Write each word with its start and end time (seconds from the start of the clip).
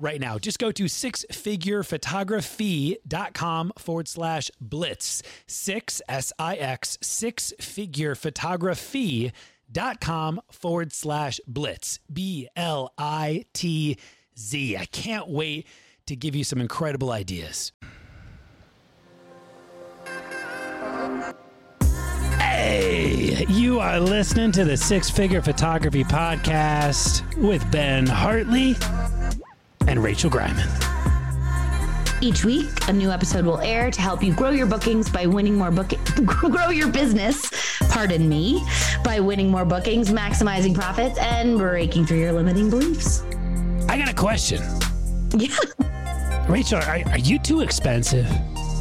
right 0.00 0.20
now. 0.20 0.38
Just 0.38 0.58
go 0.58 0.72
to 0.72 0.84
sixfigurephotography.com 0.84 3.72
forward 3.78 4.08
slash 4.08 4.50
blitz. 4.60 5.22
Six, 5.46 6.02
S 6.08 6.32
I 6.38 6.56
X, 6.56 6.98
six 7.02 7.52
figure 7.60 8.14
photography.com 8.14 10.40
forward 10.50 10.92
slash 10.92 11.40
blitz. 11.46 12.00
B 12.12 12.48
L 12.56 12.92
I 12.98 13.44
T 13.52 13.96
Z. 14.38 14.76
I 14.76 14.86
can't 14.86 15.28
wait 15.28 15.66
to 16.06 16.16
give 16.16 16.34
you 16.34 16.42
some 16.44 16.60
incredible 16.60 17.12
ideas. 17.12 17.72
Hey, 22.38 23.46
you 23.48 23.80
are 23.80 24.00
listening 24.00 24.52
to 24.52 24.64
the 24.64 24.76
Six 24.76 25.08
Figure 25.08 25.40
Photography 25.40 26.04
Podcast 26.04 27.22
with 27.36 27.68
Ben 27.70 28.06
Hartley 28.06 28.76
and 29.86 30.02
Rachel 30.02 30.30
Greiman. 30.30 30.68
Each 32.22 32.44
week, 32.44 32.68
a 32.88 32.92
new 32.92 33.10
episode 33.10 33.46
will 33.46 33.60
air 33.60 33.90
to 33.90 34.00
help 34.00 34.22
you 34.22 34.34
grow 34.34 34.50
your 34.50 34.66
bookings 34.66 35.08
by 35.08 35.24
winning 35.26 35.56
more 35.56 35.70
bookings, 35.70 36.10
grow 36.26 36.68
your 36.68 36.88
business, 36.88 37.50
pardon 37.88 38.28
me, 38.28 38.62
by 39.02 39.20
winning 39.20 39.50
more 39.50 39.64
bookings, 39.64 40.10
maximizing 40.10 40.74
profits, 40.74 41.18
and 41.18 41.56
breaking 41.58 42.04
through 42.04 42.18
your 42.18 42.32
limiting 42.32 42.68
beliefs. 42.68 43.22
I 43.88 43.96
got 43.98 44.10
a 44.10 44.14
question. 44.14 44.62
Yeah. 45.34 45.56
Rachel, 46.48 46.78
are, 46.80 47.00
are 47.08 47.18
you 47.18 47.38
too 47.38 47.60
expensive? 47.62 48.28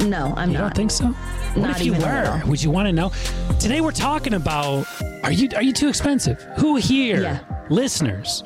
No, 0.05 0.33
I'm 0.36 0.52
You 0.52 0.58
not. 0.58 0.61
don't 0.61 0.75
think 0.75 0.92
so? 0.92 1.05
What 1.08 1.58
Not 1.58 1.80
if 1.80 1.86
you 1.86 1.94
were? 1.94 2.42
Would 2.45 2.61
you 2.61 2.72
want 2.72 2.88
to 2.88 2.94
know? 2.94 3.11
Today 3.59 3.80
we're 3.81 3.92
talking 3.92 4.33
about 4.33 4.86
are 5.23 5.31
you 5.31 5.50
are 5.55 5.61
you 5.64 5.73
too 5.73 5.89
expensive? 5.89 6.42
Who 6.58 6.75
here, 6.77 7.22
Yeah. 7.22 7.39
listeners, 7.70 8.44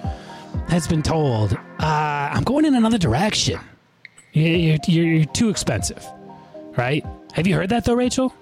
has 0.69 0.87
been 0.87 1.01
told 1.03 1.57
uh, 1.83 2.29
I'm 2.33 2.43
going 2.43 2.65
in 2.65 2.75
another 2.75 2.97
direction. 2.97 3.59
You- 4.33 4.43
You're, 4.43 4.77
you're, 4.87 5.05
you're 5.17 5.25
too 5.25 5.49
expensive, 5.49 6.03
right? 6.77 7.05
Have 7.33 7.45
you 7.47 7.55
heard 7.55 7.69
that 7.69 7.85
though, 7.85 7.93
Rachel? 7.93 8.33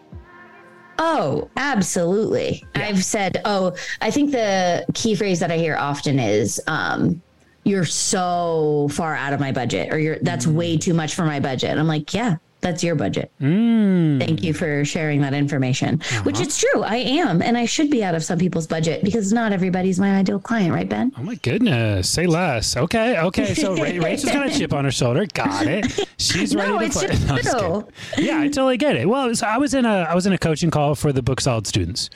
Oh, 1.00 1.50
absolutely. 1.58 2.64
I've 2.76 3.04
said, 3.04 3.42
oh, 3.44 3.76
I 4.02 4.12
think 4.12 4.32
the 4.32 4.86
key 4.94 5.16
phrase 5.16 5.40
that 5.40 5.52
I 5.52 5.58
hear 5.58 5.76
often 5.76 6.20
is, 6.20 6.62
um, 6.68 7.22
you're 7.64 7.86
so 7.86 8.88
far 8.92 9.16
out 9.16 9.34
of 9.34 9.40
my 9.40 9.52
budget 9.52 9.92
or 9.94 10.00
you're 10.00 10.18
that's 10.22 10.46
Mm. 10.46 10.54
way 10.54 10.78
too 10.78 10.94
much 10.94 11.14
for 11.16 11.26
my 11.26 11.40
budget. 11.40 11.70
And 11.72 11.80
I'm 11.80 11.88
like, 11.88 12.14
yeah, 12.14 12.38
that's 12.62 12.84
your 12.84 12.96
budget. 12.96 13.32
Thank 13.40 14.44
you 14.44 14.54
for 14.54 14.86
sharing 14.86 15.22
that 15.22 15.34
information, 15.34 16.00
which 16.24 16.36
Uh-huh. 16.36 16.44
it's 16.44 16.60
true. 16.60 16.84
I 16.84 16.98
am, 16.98 17.42
and 17.42 17.58
I 17.58 17.66
should 17.66 17.90
be 17.90 18.04
out 18.04 18.16
of 18.16 18.24
some 18.24 18.38
people's 18.40 18.68
budget 18.68 19.04
because 19.04 19.34
not 19.34 19.52
everybody's 19.52 20.00
my 20.00 20.16
ideal 20.18 20.40
client, 20.40 20.74
right, 20.74 20.88
Ben? 20.88 21.12
Oh 21.18 21.24
my 21.24 21.36
goodness, 21.36 22.10
say 22.10 22.28
less. 22.28 22.78
Okay, 22.78 23.18
okay. 23.20 23.54
So 23.56 23.76
Ra- 23.76 23.82
Rachel's 24.06 24.32
got 24.32 24.48
a 24.48 24.52
chip 24.52 24.74
on 24.74 24.86
her 24.86 24.92
shoulder. 24.92 25.26
Got 25.34 25.66
it. 25.68 26.08
She's 26.18 26.56
ready 26.62 26.72
No, 26.72 26.80
to 26.80 26.86
it's 26.86 26.98
play. 26.98 27.08
just 27.08 27.28
No, 27.58 27.88
yeah, 28.18 28.40
I 28.40 28.48
totally 28.48 28.78
get 28.78 28.96
it. 28.96 29.10
Well, 29.10 29.34
so 29.36 29.48
I 29.48 29.58
was 29.58 29.74
in 29.74 29.86
a 29.86 30.06
I 30.10 30.16
was 30.16 30.26
in 30.26 30.34
a 30.34 30.38
coaching 30.38 30.72
call 30.72 30.96
for 30.96 31.12
the 31.12 31.22
Booked 31.22 31.44
Solid 31.44 31.66
students, 31.68 32.10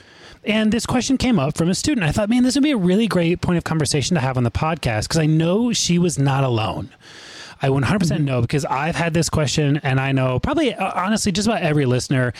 and 0.44 0.70
this 0.72 0.86
question 0.86 1.16
came 1.18 1.38
up 1.38 1.56
from 1.56 1.68
a 1.70 1.74
student. 1.74 2.06
I 2.06 2.12
thought, 2.12 2.28
man, 2.30 2.42
this 2.44 2.54
would 2.54 2.62
be 2.64 2.70
a 2.70 2.76
really 2.76 3.08
great 3.08 3.40
point 3.40 3.58
of 3.58 3.64
conversation 3.64 4.14
to 4.14 4.20
have 4.20 4.36
on 4.36 4.44
the 4.44 4.50
podcast 4.50 5.02
because 5.04 5.18
I 5.18 5.26
know 5.26 5.72
she 5.72 5.98
was 5.98 6.18
not 6.18 6.44
alone. 6.44 6.90
I 7.62 7.68
100% 7.68 7.82
Mm-hmm. 7.82 8.24
know 8.24 8.40
because 8.42 8.64
I've 8.64 8.96
had 8.96 9.14
this 9.14 9.28
question, 9.30 9.80
and 9.82 9.98
I 10.00 10.12
know 10.12 10.38
probably 10.38 10.74
uh, 10.74 10.92
honestly 10.94 11.32
just 11.32 11.48
about 11.48 11.62
every 11.62 11.86
listener 11.86 12.32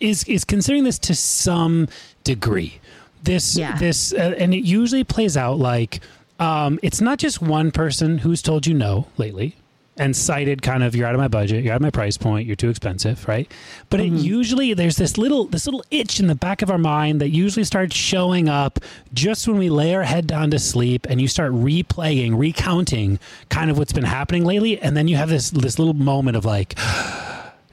is 0.00 0.24
is 0.24 0.44
considering 0.44 0.84
this 0.84 0.98
to 1.00 1.14
some 1.14 1.88
degree. 2.24 2.80
This 3.22 3.56
Yeah. 3.56 3.76
this 3.78 4.12
uh, 4.12 4.34
and 4.38 4.52
it 4.52 4.64
usually 4.64 5.04
plays 5.04 5.36
out 5.36 5.58
like 5.58 6.00
um, 6.38 6.78
it's 6.82 7.00
not 7.00 7.18
just 7.18 7.40
one 7.40 7.70
person 7.70 8.18
who's 8.18 8.42
told 8.42 8.66
you 8.66 8.74
no 8.74 9.06
lately 9.16 9.56
and 9.98 10.14
cited 10.14 10.62
kind 10.62 10.82
of 10.82 10.94
you're 10.94 11.06
out 11.06 11.14
of 11.14 11.20
my 11.20 11.28
budget, 11.28 11.64
you're 11.64 11.72
out 11.72 11.76
of 11.76 11.82
my 11.82 11.90
price 11.90 12.16
point, 12.16 12.46
you're 12.46 12.56
too 12.56 12.68
expensive, 12.68 13.26
right? 13.26 13.50
But 13.90 14.00
it 14.00 14.06
mm-hmm. 14.12 14.16
usually 14.16 14.74
there's 14.74 14.96
this 14.96 15.16
little 15.16 15.46
this 15.46 15.66
little 15.66 15.84
itch 15.90 16.20
in 16.20 16.26
the 16.26 16.34
back 16.34 16.62
of 16.62 16.70
our 16.70 16.78
mind 16.78 17.20
that 17.20 17.30
usually 17.30 17.64
starts 17.64 17.96
showing 17.96 18.48
up 18.48 18.78
just 19.12 19.48
when 19.48 19.58
we 19.58 19.70
lay 19.70 19.94
our 19.94 20.02
head 20.02 20.26
down 20.26 20.50
to 20.50 20.58
sleep 20.58 21.06
and 21.08 21.20
you 21.20 21.28
start 21.28 21.52
replaying, 21.52 22.38
recounting 22.38 23.18
kind 23.48 23.70
of 23.70 23.78
what's 23.78 23.92
been 23.92 24.04
happening 24.04 24.44
lately, 24.44 24.80
and 24.80 24.96
then 24.96 25.08
you 25.08 25.16
have 25.16 25.28
this 25.28 25.50
this 25.50 25.78
little 25.78 25.94
moment 25.94 26.36
of 26.36 26.44
like. 26.44 26.74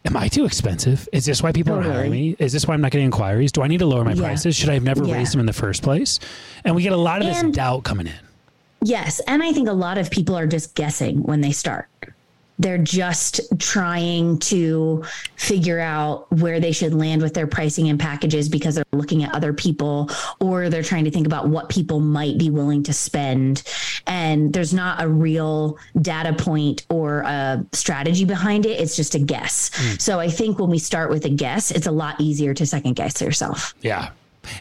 Am 0.06 0.18
I 0.18 0.28
too 0.28 0.44
expensive? 0.44 1.08
Is 1.14 1.26
this 1.26 1.42
why 1.42 1.54
people 1.54 1.76
are 1.76 1.82
hiring 1.82 2.12
me? 2.12 2.36
Is 2.38 2.52
this 2.52 2.68
why 2.68 2.74
I'm 2.74 2.82
not 2.82 2.92
getting 2.92 3.06
inquiries? 3.06 3.54
Do 3.54 3.62
I 3.62 3.68
need 3.68 3.78
to 3.78 3.86
lower 3.86 4.04
my 4.04 4.12
Yeah. 4.12 4.24
prices? 4.24 4.54
Should 4.54 4.68
I 4.68 4.74
have 4.74 4.84
never 4.84 5.06
Yeah. 5.06 5.14
raised 5.14 5.32
them 5.32 5.40
in 5.40 5.46
the 5.46 5.54
first 5.54 5.82
place? 5.82 6.20
And 6.66 6.76
we 6.76 6.84
get 6.84 6.92
a 6.92 6.98
lot 6.98 7.22
of 7.22 7.28
this 7.28 7.42
doubt 7.56 7.86
coming 7.86 8.08
in. 8.08 8.14
Yes. 8.84 9.22
And 9.28 9.42
I 9.42 9.54
think 9.54 9.70
a 9.70 9.74
lot 9.74 9.98
of 9.98 10.12
people 10.12 10.36
are 10.36 10.46
just 10.46 10.76
guessing 10.76 11.24
when 11.24 11.40
they 11.40 11.54
start. 11.54 11.88
They're 12.60 12.78
just 12.78 13.42
trying 13.60 14.40
to 14.40 15.04
figure 15.36 15.80
out 15.80 16.32
where 16.32 16.60
they 16.60 16.72
should 16.72 16.94
land 16.94 17.22
with 17.22 17.34
their 17.34 17.48
pricing 17.48 17.90
and 17.90 18.00
packages 18.00 18.48
because 18.48 18.76
they're 18.76 18.86
looking 18.92 19.24
at 19.24 19.34
other 19.34 19.54
people 19.54 20.10
or 20.40 20.70
they're 20.70 20.84
trying 20.84 21.06
to 21.06 21.12
think 21.12 21.26
about 21.26 21.48
what 21.48 21.70
people 21.70 22.00
might 22.00 22.38
be 22.38 22.50
willing 22.50 22.84
to 22.84 22.94
spend. 22.94 23.64
And 24.06 24.54
there's 24.54 24.74
not 24.74 25.02
a 25.02 25.08
real 25.08 25.78
data 26.02 26.34
point 26.34 26.86
or 26.90 27.22
a 27.22 27.66
strategy 27.72 28.26
behind 28.26 28.66
it. 28.66 28.80
It's 28.80 28.96
just 28.96 29.16
a 29.16 29.20
guess. 29.20 29.72
Hmm. 29.74 29.96
So 29.98 30.20
I 30.20 30.30
think 30.30 30.60
when 30.60 30.70
we 30.70 30.80
start 30.80 31.10
with 31.10 31.26
a 31.26 31.30
guess, 31.30 31.72
it's 31.72 31.88
a 31.88 31.92
lot 31.92 32.22
easier 32.22 32.54
to 32.54 32.66
second 32.66 32.94
guess 32.94 33.22
yourself. 33.22 33.74
Yeah. 33.82 34.12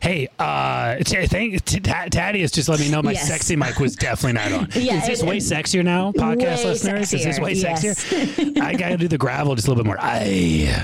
Hey, 0.00 0.28
uh, 0.38 0.97
t- 0.97 1.26
thank 1.26 1.65
t- 1.65 1.81
just 1.81 2.69
let 2.69 2.81
me 2.81 2.91
know 2.91 3.03
my 3.03 3.12
Yes. 3.12 3.28
sexy 3.28 3.56
mic 3.56 3.78
was 3.78 3.97
definitely 3.97 4.34
not 4.34 4.53
on. 4.53 4.69
Yeah, 4.82 4.97
is 5.00 5.06
this 5.06 5.22
way 5.22 5.38
sexier 5.38 5.84
now, 5.84 6.12
podcast 6.12 6.65
listeners? 6.65 7.12
Is 7.12 7.25
this 7.25 7.38
way 7.38 7.54
sexier, 7.54 7.94
sexier? 7.94 8.60
I 8.62 8.75
gotta 8.75 8.97
do 8.97 9.09
the 9.09 9.19
gravel 9.19 9.54
just 9.54 9.66
a 9.66 9.70
little 9.70 9.82
bit 9.84 9.87
more. 9.88 10.00
I 10.00 10.25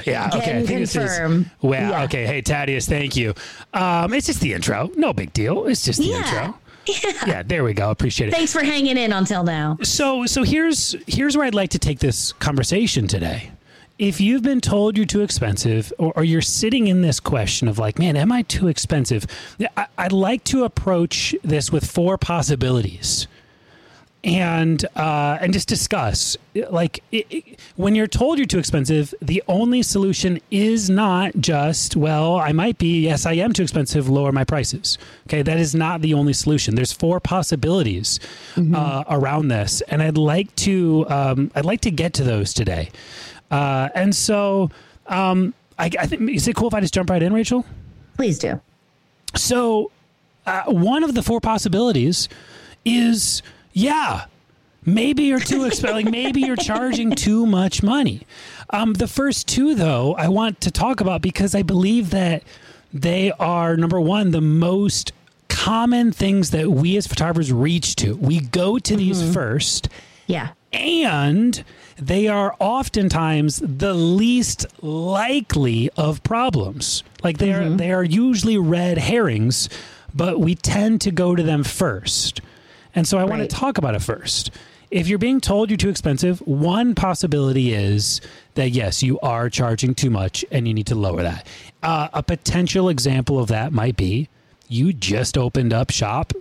Yeah. 0.07 0.29
Okay. 0.35 0.39
I 0.39 0.41
Can 0.41 0.67
think 0.67 0.81
this 0.81 0.91
is. 0.97 0.97
confirm. 0.97 1.51
Well, 1.63 1.91
Yeah. 1.91 2.03
okay. 2.05 2.27
Hey, 2.27 2.41
Thaddeus, 2.41 2.87
thank 2.87 3.17
you. 3.17 3.35
Um, 3.75 4.13
it's 4.15 4.27
just 4.27 4.41
the 4.41 4.53
intro. 4.55 4.91
No 4.97 5.13
big 5.13 5.33
deal. 5.33 5.67
It's 5.67 5.85
just 5.85 5.99
the 6.01 6.07
Yeah. 6.07 6.17
intro. 6.19 6.59
Yeah. 7.27 7.43
There 7.43 7.65
we 7.65 7.75
go. 7.75 7.91
Appreciate 7.91 8.29
it. 8.29 8.31
Thanks 8.35 8.53
for 8.53 8.63
hanging 8.65 8.97
in 8.97 9.13
until 9.13 9.45
now. 9.45 9.77
So 9.83 10.25
so 10.25 10.43
here's 10.43 10.97
here's 11.07 11.37
where 11.37 11.45
I'd 11.47 11.55
like 11.55 11.71
to 11.71 11.79
take 11.79 11.99
this 11.99 12.33
conversation 12.33 13.07
today. 13.07 13.51
If 13.99 14.21
you've 14.21 14.43
been 14.43 14.61
told 14.61 14.97
you're 14.97 15.07
too 15.07 15.23
expensive, 15.23 15.93
or, 15.99 16.13
or 16.15 16.23
you're 16.25 16.41
sitting 16.41 16.87
in 16.87 17.03
this 17.03 17.19
question 17.19 17.67
of 17.67 17.79
like, 17.81 17.99
man, 17.99 18.17
am 18.17 18.31
I 18.31 18.43
too 18.43 18.69
expensive? 18.69 19.27
I, 19.77 19.87
I'd 19.99 20.13
like 20.13 20.45
to 20.45 20.63
approach 20.65 21.35
this 21.43 21.73
with 21.73 21.85
four 21.85 22.17
possibilities, 22.17 23.27
and 24.23 24.85
uh, 24.95 25.39
and 25.41 25.53
just 25.53 25.67
discuss 25.69 26.37
like 26.71 27.03
it, 27.11 27.27
it- 27.31 27.61
when 27.77 27.95
you're 27.97 28.07
told 28.09 28.39
you're 28.39 28.47
too 28.47 28.59
expensive, 28.61 29.13
the 29.21 29.43
only 29.49 29.83
solution 29.83 30.41
is 30.53 30.89
not 30.89 31.33
just 31.41 31.97
well, 31.97 32.37
I 32.37 32.53
might 32.53 32.79
be 32.79 33.01
yes, 33.03 33.27
I 33.27 33.33
am 33.35 33.53
too 33.53 33.63
expensive, 33.65 34.09
lower 34.09 34.31
my 34.31 34.45
prices. 34.45 34.97
Okay, 35.27 35.43
that 35.43 35.59
is 35.59 35.75
not 35.75 36.03
the 36.03 36.15
only 36.15 36.33
solution. 36.35 36.77
There's 36.77 36.93
four 36.93 37.19
possibilities 37.19 38.21
uh, 38.57 39.03
around 39.09 39.49
this, 39.49 39.81
and 39.89 40.03
I'd 40.05 40.19
like 40.19 40.55
to 40.57 41.05
um, 41.09 41.51
I'd 41.57 41.65
like 41.65 41.81
to 41.81 41.91
get 41.91 42.13
to 42.15 42.23
those 42.25 42.55
today. 42.55 42.91
Uh, 43.51 43.89
and 43.95 44.15
so 44.15 44.71
um, 45.07 45.55
I, 45.79 45.91
I 45.99 46.07
think 46.07 46.31
is 46.31 46.49
it 46.49 46.57
cool 46.57 46.69
if 46.69 46.75
I 46.75 46.81
just 46.81 46.95
jump 46.95 47.11
right 47.11 47.23
in, 47.23 47.33
Rachel? 47.33 47.65
Please 48.17 48.39
do. 48.39 48.61
So, 49.37 49.91
uh, 50.47 50.65
one 50.65 51.05
of 51.05 51.15
the 51.15 51.23
four 51.23 51.41
possibilities 51.41 52.29
is 52.85 53.43
yeah, 53.73 54.25
maybe 54.85 55.25
you're 55.25 55.41
too 55.41 55.65
expensive. 55.65 55.95
like 55.97 56.11
maybe 56.11 56.41
you're 56.41 56.57
charging 56.57 57.13
too 57.13 57.47
much 57.47 57.83
money. 57.83 58.27
Um, 58.71 58.95
the 58.95 59.09
first 59.09 59.47
two, 59.47 59.75
though, 59.75 60.15
I 60.15 60.29
want 60.29 60.61
to 60.63 60.71
talk 60.71 61.01
about 61.01 61.23
because 61.23 61.55
I 61.55 61.63
believe 61.63 62.11
that 62.11 62.43
they 62.93 63.31
are 63.33 63.77
number 63.77 64.01
one, 64.01 64.31
the 64.31 64.41
most 64.41 65.13
common 65.49 66.13
things 66.13 66.51
that 66.51 66.71
we 66.71 66.97
as 66.97 67.07
photographers 67.07 67.53
reach 67.53 67.97
to. 67.97 68.17
We 68.17 68.41
go 68.41 68.79
to 68.79 68.97
these 68.97 69.33
first. 69.35 69.89
Yeah. 70.27 70.49
And 70.73 71.65
they 71.97 72.29
are 72.29 72.55
oftentimes 72.59 73.61
the 73.65 73.95
least 73.95 74.67
likely 74.83 75.91
of 75.97 76.23
problems. 76.23 77.03
Like 77.23 77.39
they 77.39 77.53
are 77.53 77.69
they 77.69 77.93
are 77.93 78.05
usually 78.05 78.59
red 78.59 78.99
herrings, 78.99 79.69
but 80.15 80.41
we 80.41 80.55
tend 80.55 81.01
to 81.03 81.11
go 81.11 81.35
to 81.35 81.43
them 81.43 81.65
first. 81.65 82.41
And 82.95 83.07
so 83.07 83.19
I 83.19 83.25
want 83.25 83.43
to 83.43 83.49
talk 83.49 83.79
about 83.79 83.95
it 83.95 84.03
first. 84.03 84.51
If 84.91 85.07
you're 85.07 85.19
being 85.19 85.41
told 85.41 85.69
you're 85.69 85.77
too 85.77 85.91
expensive, 85.91 86.41
one 86.41 86.95
possibility 86.95 87.75
is 87.75 88.23
that 88.55 88.71
yes, 88.71 89.03
you 89.03 89.21
are 89.21 89.51
charging 89.51 89.95
too 89.95 90.09
much 90.09 90.45
and 90.51 90.67
you 90.67 90.73
need 90.73 90.87
to 90.87 90.95
lower 90.95 91.23
that. 91.23 91.47
Uh, 91.83 92.09
a 92.15 92.23
potential 92.23 92.89
example 92.89 93.39
of 93.39 93.49
that 93.49 93.73
might 93.73 93.97
be 93.97 94.29
you 94.67 94.93
just 94.93 95.37
opened 95.37 95.73
up 95.73 95.91
shop 95.91 96.33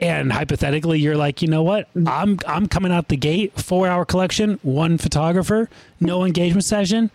and 0.00 0.32
hypothetically 0.32 0.98
you're 1.00 1.16
like 1.16 1.40
you 1.42 1.48
know 1.48 1.62
what? 1.62 1.88
I'm 2.06 2.38
i'm 2.46 2.66
coming 2.68 2.92
out 2.92 3.08
the 3.08 3.16
gate 3.16 3.58
four 3.60 3.86
hour 3.88 4.04
collection 4.04 4.58
one 4.62 4.98
photographer 4.98 5.68
no 6.00 6.24
engagement 6.24 6.64
session 6.64 7.10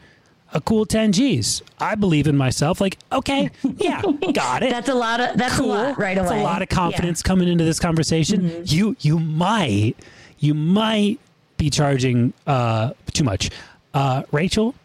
a 0.54 0.60
cool 0.60 0.86
10 0.86 1.14
g's. 1.14 1.62
I 1.80 1.96
believe 1.96 2.28
in 2.28 2.36
myself. 2.36 2.82
Like 2.82 2.98
okay 3.12 3.50
yeah 3.78 4.02
got 4.34 4.64
it. 4.64 4.70
That's 4.70 4.90
a 4.90 4.94
lot 4.94 5.22
of 5.22 5.38
that's 5.38 5.56
cool. 5.58 5.68
a 5.68 5.74
lot 5.74 5.98
right 5.98 6.18
away. 6.18 6.28
That's 6.28 6.42
a 6.42 6.44
lot 6.44 6.62
of 6.62 6.68
Yeah. 6.70 6.76
Mm-hmm. 6.76 6.76
confidence 6.76 7.24
coming 7.24 7.48
into 7.48 7.64
this 7.64 7.80
conversation. 7.80 8.64
You 8.66 8.96
you 9.00 9.18
might 9.20 9.96
you 10.40 10.54
might 10.54 11.20
be 11.58 11.70
charging 11.70 12.34
uh 12.48 12.92
too 13.14 13.24
much. 13.24 13.50
Uh 13.94 14.24
rachel 14.32 14.76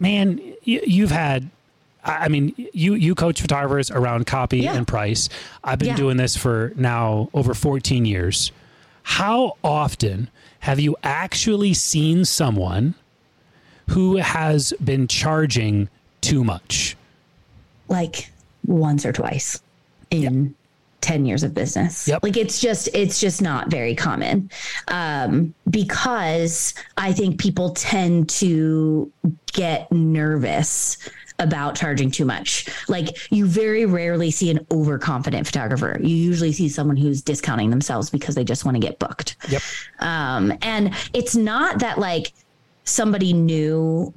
man 0.00 0.40
you, 0.64 0.80
you've 0.84 1.10
had 1.12 1.50
I 2.06 2.24
I 2.24 2.28
mean, 2.28 2.54
you 2.72 2.94
you 2.94 3.14
coach 3.14 3.40
photographers 3.42 3.90
around 3.90 4.26
copy 4.26 4.60
Yeah. 4.60 4.74
and 4.74 4.86
price. 4.86 5.28
I've 5.62 5.78
been 5.78 5.88
Yeah. 5.88 5.96
doing 5.96 6.16
this 6.16 6.36
for 6.36 6.72
now 6.76 7.28
over 7.34 7.52
14 7.52 8.04
years. 8.06 8.52
How 9.02 9.56
often 9.62 10.30
have 10.60 10.80
you 10.80 10.96
actually 11.02 11.74
seen 11.74 12.24
someone 12.24 12.94
who 13.90 14.16
has 14.16 14.72
been 14.82 15.06
charging 15.08 15.88
too 16.20 16.42
much? 16.44 16.96
like 17.88 18.32
once 18.66 19.06
or 19.06 19.12
twice 19.12 19.62
in 20.10 20.52
10 21.02 21.24
years 21.24 21.44
of 21.44 21.54
business. 21.54 22.08
Yep. 22.08 22.24
Like 22.24 22.36
it's 22.36 22.60
just 22.60 22.88
it's 22.94 23.20
just 23.20 23.40
not 23.40 23.70
very 23.70 23.94
common. 23.94 24.50
Um 24.88 25.54
because 25.70 26.74
I 26.96 27.12
think 27.12 27.38
people 27.40 27.70
tend 27.70 28.28
to 28.30 29.12
get 29.52 29.92
nervous 29.92 30.98
about 31.38 31.74
charging 31.74 32.10
too 32.10 32.24
much. 32.24 32.66
Like 32.88 33.30
you 33.30 33.46
very 33.46 33.86
rarely 33.86 34.30
see 34.30 34.50
an 34.50 34.66
overconfident 34.70 35.46
photographer. 35.46 35.98
You 36.00 36.14
usually 36.16 36.52
see 36.52 36.68
someone 36.68 36.96
who's 36.96 37.22
discounting 37.22 37.70
themselves 37.70 38.10
because 38.10 38.34
they 38.34 38.44
just 38.44 38.64
want 38.64 38.76
to 38.76 38.80
get 38.80 38.98
booked. 38.98 39.36
Yep. 39.48 39.62
Um, 40.00 40.52
and 40.62 40.94
it's 41.12 41.36
not 41.36 41.80
that 41.80 41.98
like 41.98 42.32
somebody 42.84 43.32
new 43.32 44.12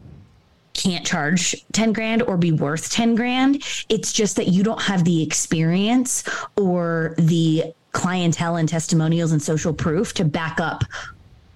can't 0.74 1.06
charge 1.06 1.56
10 1.74 1.92
grand 1.94 2.22
or 2.22 2.38
be 2.38 2.52
worth 2.52 2.90
10 2.90 3.16
grand. 3.16 3.64
It's 3.90 4.14
just 4.14 4.36
that 4.38 4.48
you 4.48 4.64
don't 4.64 4.82
have 4.82 5.04
the 5.04 5.22
experience 5.22 6.24
or 6.58 7.16
the 7.18 7.74
clientele 7.92 8.56
and 8.56 8.70
testimonials 8.70 9.32
and 9.32 9.42
social 9.42 9.74
proof 9.74 10.14
to 10.14 10.26
back 10.26 10.60
up 10.60 10.84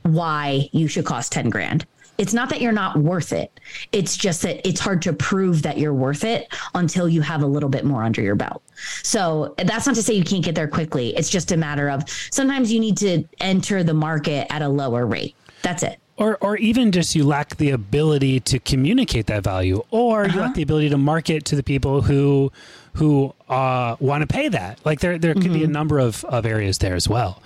why 0.02 0.70
you 0.74 0.88
should 0.88 1.06
cost 1.06 1.32
10 1.32 1.50
grand. 1.50 1.86
It's 2.18 2.34
not 2.34 2.50
that 2.50 2.62
you're 2.62 2.72
not 2.72 2.98
worth 2.98 3.34
it. 3.34 3.60
It's 3.92 4.16
just 4.16 4.44
that 4.44 4.68
it's 4.68 4.80
hard 4.80 5.02
to 5.04 5.14
prove 5.14 5.64
that 5.64 5.78
you're 5.78 5.94
worth 5.94 6.24
it 6.24 6.48
until 6.76 7.10
you 7.10 7.22
have 7.22 7.42
a 7.42 7.48
little 7.48 7.70
bit 7.70 7.86
more 7.86 8.04
under 8.04 8.22
your 8.22 8.36
belt. 8.36 8.62
So 9.02 9.56
that's 9.58 9.88
not 9.88 9.96
to 9.96 10.04
say 10.04 10.14
you 10.14 10.24
can't 10.24 10.44
get 10.44 10.56
there 10.56 10.68
quickly. 10.68 11.16
It's 11.16 11.30
just 11.30 11.52
a 11.52 11.58
matter 11.58 11.90
of 11.90 12.04
sometimes 12.32 12.72
you 12.72 12.80
need 12.80 12.98
to 12.98 13.24
enter 13.40 13.84
the 13.84 13.94
market 13.96 14.46
at 14.52 14.62
a 14.62 14.70
lower 14.70 15.06
rate. 15.08 15.36
That's 15.64 15.82
it. 15.82 15.98
or 16.18 16.38
or 16.42 16.58
even 16.58 16.92
just 16.92 17.16
you 17.16 17.24
lack 17.24 17.56
the 17.58 17.72
ability 17.72 18.40
to 18.42 18.60
communicate 18.60 19.26
that 19.28 19.44
value 19.44 19.82
or 19.90 20.28
you 20.28 20.40
lack 20.40 20.54
the 20.54 20.62
ability 20.62 20.90
to 20.90 20.98
market 20.98 21.46
to 21.46 21.56
the 21.56 21.64
people 21.64 22.02
who 22.04 22.52
who 22.94 23.34
uh, 23.50 23.96
want 24.00 24.22
to 24.22 24.28
pay 24.28 24.50
that 24.50 24.78
like 24.86 25.00
there 25.00 25.18
there 25.18 25.34
could 25.34 25.52
be 25.54 25.64
a 25.64 25.68
number 25.68 25.98
of, 26.00 26.24
of 26.26 26.46
areas 26.46 26.78
there 26.78 26.94
as 26.96 27.10
well 27.10 27.42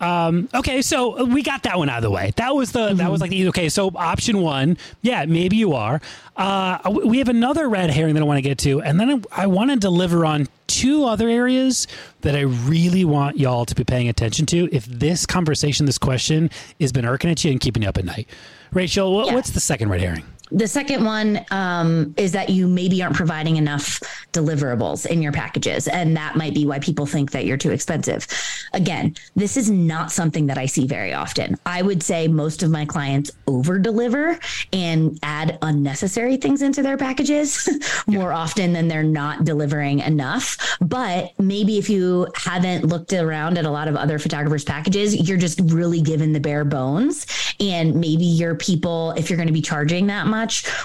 um, 0.00 0.48
okay 0.54 0.82
so 0.82 1.24
we 1.24 1.42
got 1.42 1.62
that 1.62 1.78
one 1.78 1.88
out 1.88 1.98
of 1.98 2.02
the 2.02 2.10
way. 2.10 2.32
That 2.36 2.54
was 2.54 2.72
the 2.72 2.94
that 2.94 3.10
was 3.10 3.20
like 3.20 3.30
the 3.30 3.48
okay 3.48 3.68
so 3.68 3.90
option 3.94 4.40
one 4.40 4.76
yeah 5.02 5.24
maybe 5.24 5.56
you 5.56 5.72
are. 5.72 6.00
Uh, 6.36 6.78
we 7.04 7.16
have 7.18 7.30
another 7.30 7.66
red 7.68 7.88
herring 7.88 8.12
that 8.14 8.20
i 8.20 8.24
want 8.26 8.36
to 8.36 8.42
get 8.42 8.58
to 8.58 8.82
and 8.82 9.00
then 9.00 9.24
i, 9.32 9.44
I 9.44 9.46
want 9.46 9.70
to 9.70 9.76
deliver 9.76 10.26
on 10.26 10.48
two 10.66 11.04
other 11.06 11.30
areas 11.30 11.86
that 12.20 12.36
i 12.36 12.40
really 12.42 13.06
want 13.06 13.38
y'all 13.38 13.64
to 13.64 13.74
be 13.74 13.84
paying 13.84 14.06
attention 14.10 14.44
to 14.46 14.68
if 14.70 14.84
this 14.84 15.24
conversation 15.24 15.86
this 15.86 15.96
question 15.96 16.50
has 16.78 16.92
been 16.92 17.06
irking 17.06 17.30
at 17.30 17.42
you 17.42 17.50
and 17.52 17.58
keeping 17.60 17.82
you 17.84 17.88
up 17.88 17.96
at 17.96 18.04
night. 18.04 18.28
Rachel 18.72 19.14
what, 19.14 19.28
Yeah. 19.28 19.34
what's 19.34 19.50
the 19.52 19.60
second 19.60 19.88
red 19.88 20.02
herring 20.02 20.24
The 20.50 20.68
second 20.68 21.04
one 21.04 21.44
um, 21.50 22.14
is 22.16 22.32
that 22.32 22.50
you 22.50 22.68
maybe 22.68 23.02
aren't 23.02 23.16
providing 23.16 23.56
enough 23.56 24.00
deliverables 24.32 25.06
in 25.06 25.22
your 25.22 25.32
packages. 25.32 25.88
And 25.88 26.16
that 26.16 26.36
might 26.36 26.54
be 26.54 26.66
why 26.66 26.78
people 26.78 27.06
think 27.06 27.32
that 27.32 27.46
you're 27.46 27.56
too 27.56 27.70
expensive. 27.70 28.26
Again, 28.72 29.16
this 29.34 29.56
is 29.56 29.70
not 29.70 30.12
something 30.12 30.46
that 30.46 30.58
I 30.58 30.66
see 30.66 30.86
very 30.86 31.14
often. 31.14 31.56
I 31.64 31.82
would 31.82 32.02
say 32.02 32.28
most 32.28 32.62
of 32.62 32.70
my 32.70 32.84
clients 32.84 33.30
over 33.46 33.78
deliver 33.78 34.38
and 34.72 35.18
add 35.22 35.58
unnecessary 35.62 36.36
things 36.36 36.62
into 36.62 36.82
their 36.82 36.96
packages 36.96 37.68
more 38.06 38.32
often 38.32 38.72
than 38.72 38.88
they're 38.88 39.02
not 39.02 39.44
delivering 39.44 40.00
enough. 40.00 40.76
But 40.80 41.32
maybe 41.38 41.78
if 41.78 41.88
you 41.88 42.28
haven't 42.36 42.84
looked 42.84 43.12
around 43.14 43.58
at 43.58 43.64
a 43.64 43.70
lot 43.70 43.88
of 43.88 43.96
other 43.96 44.18
photographers' 44.18 44.64
packages, 44.64 45.28
you're 45.28 45.38
just 45.38 45.60
really 45.64 46.02
given 46.02 46.32
the 46.32 46.40
bare 46.40 46.64
bones. 46.64 47.26
And 47.58 47.94
maybe 47.96 48.24
your 48.24 48.54
people, 48.54 49.12
if 49.12 49.30
you're 49.30 49.38
going 49.38 49.48
to 49.48 49.52
be 49.52 49.62
charging 49.62 50.06
that 50.08 50.26
much, 50.26 50.35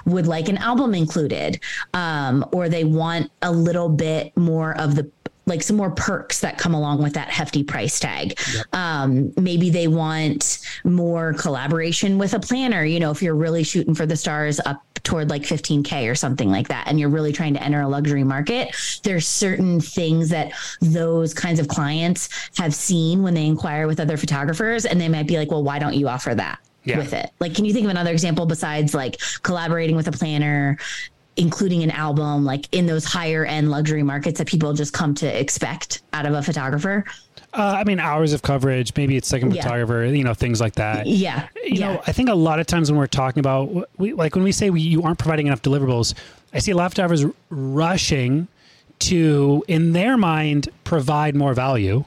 would 0.05 0.27
like 0.27 0.49
an 0.49 0.57
album 0.57 0.93
included, 0.95 1.59
um, 1.93 2.45
or 2.51 2.69
they 2.69 2.83
want 2.83 3.31
a 3.41 3.51
little 3.51 3.89
bit 3.89 4.35
more 4.37 4.77
of 4.77 4.95
the 4.95 5.09
like 5.47 5.63
some 5.63 5.75
more 5.75 5.91
perks 5.91 6.39
that 6.39 6.57
come 6.57 6.73
along 6.73 7.01
with 7.01 7.13
that 7.13 7.29
hefty 7.29 7.63
price 7.63 7.99
tag. 7.99 8.39
Um, 8.73 9.33
maybe 9.37 9.69
they 9.69 9.87
want 9.87 10.59
more 10.83 11.33
collaboration 11.33 12.17
with 12.17 12.33
a 12.33 12.39
planner. 12.39 12.85
You 12.85 12.99
know, 12.99 13.11
if 13.11 13.21
you're 13.21 13.35
really 13.35 13.63
shooting 13.63 13.95
for 13.95 14.05
the 14.05 14.15
stars 14.15 14.59
up 14.65 14.83
toward 15.03 15.29
like 15.29 15.41
15K 15.41 16.09
or 16.09 16.15
something 16.15 16.49
like 16.51 16.67
that, 16.67 16.87
and 16.87 16.99
you're 16.99 17.09
really 17.09 17.33
trying 17.33 17.53
to 17.55 17.63
enter 17.63 17.81
a 17.81 17.87
luxury 17.87 18.23
market, 18.23 18.75
there's 19.03 19.27
certain 19.27 19.81
things 19.81 20.29
that 20.29 20.53
those 20.79 21.33
kinds 21.33 21.59
of 21.59 21.67
clients 21.67 22.29
have 22.57 22.73
seen 22.73 23.23
when 23.23 23.33
they 23.33 23.45
inquire 23.45 23.87
with 23.87 23.99
other 23.99 24.17
photographers, 24.17 24.85
and 24.85 25.01
they 25.01 25.09
might 25.09 25.27
be 25.27 25.37
like, 25.37 25.49
well, 25.49 25.63
why 25.63 25.79
don't 25.79 25.95
you 25.95 26.07
offer 26.07 26.35
that? 26.35 26.59
Yeah. 26.83 26.97
with 26.97 27.13
it. 27.13 27.29
Like, 27.39 27.53
can 27.55 27.65
you 27.65 27.73
think 27.73 27.85
of 27.85 27.91
another 27.91 28.11
example 28.11 28.45
besides 28.45 28.93
like 28.93 29.19
collaborating 29.43 29.95
with 29.95 30.07
a 30.07 30.11
planner, 30.11 30.77
including 31.37 31.83
an 31.83 31.91
album, 31.91 32.43
like 32.43 32.67
in 32.71 32.85
those 32.87 33.05
higher 33.05 33.45
end 33.45 33.69
luxury 33.71 34.03
markets 34.03 34.37
that 34.39 34.47
people 34.47 34.73
just 34.73 34.91
come 34.93 35.13
to 35.15 35.39
expect 35.39 36.01
out 36.13 36.25
of 36.25 36.33
a 36.33 36.41
photographer? 36.41 37.05
uh, 37.53 37.75
i 37.77 37.83
mean 37.83 37.99
hours 37.99 38.31
of 38.31 38.41
coverage 38.41 38.93
maybe 38.95 39.17
it's 39.17 39.27
second 39.27 39.53
Yeah. 39.53 39.61
photographer 39.63 40.05
you 40.05 40.23
know 40.23 40.33
things 40.33 40.61
like 40.61 40.75
that 40.75 41.05
Yeah. 41.05 41.49
you 41.61 41.75
yeah. 41.79 41.93
know, 41.95 42.01
I 42.07 42.13
think 42.13 42.29
a 42.29 42.33
lot 42.33 42.61
of 42.61 42.65
times 42.65 42.89
when 42.89 42.97
we're 42.97 43.07
talking 43.07 43.41
about, 43.41 43.89
we, 43.99 44.13
like 44.13 44.35
when 44.35 44.45
we 44.45 44.53
say 44.53 44.69
we, 44.69 44.79
you 44.79 45.03
aren't 45.03 45.19
providing 45.19 45.47
enough 45.47 45.61
deliverables, 45.61 46.13
I 46.53 46.59
see 46.59 46.71
a 46.71 46.77
lot 46.77 46.85
of 46.85 46.93
photographers 46.93 47.25
rushing 47.49 48.47
to, 48.99 49.63
in 49.67 49.91
their 49.93 50.15
mind, 50.15 50.69
provide 50.85 51.35
more 51.35 51.53
value. 51.53 52.05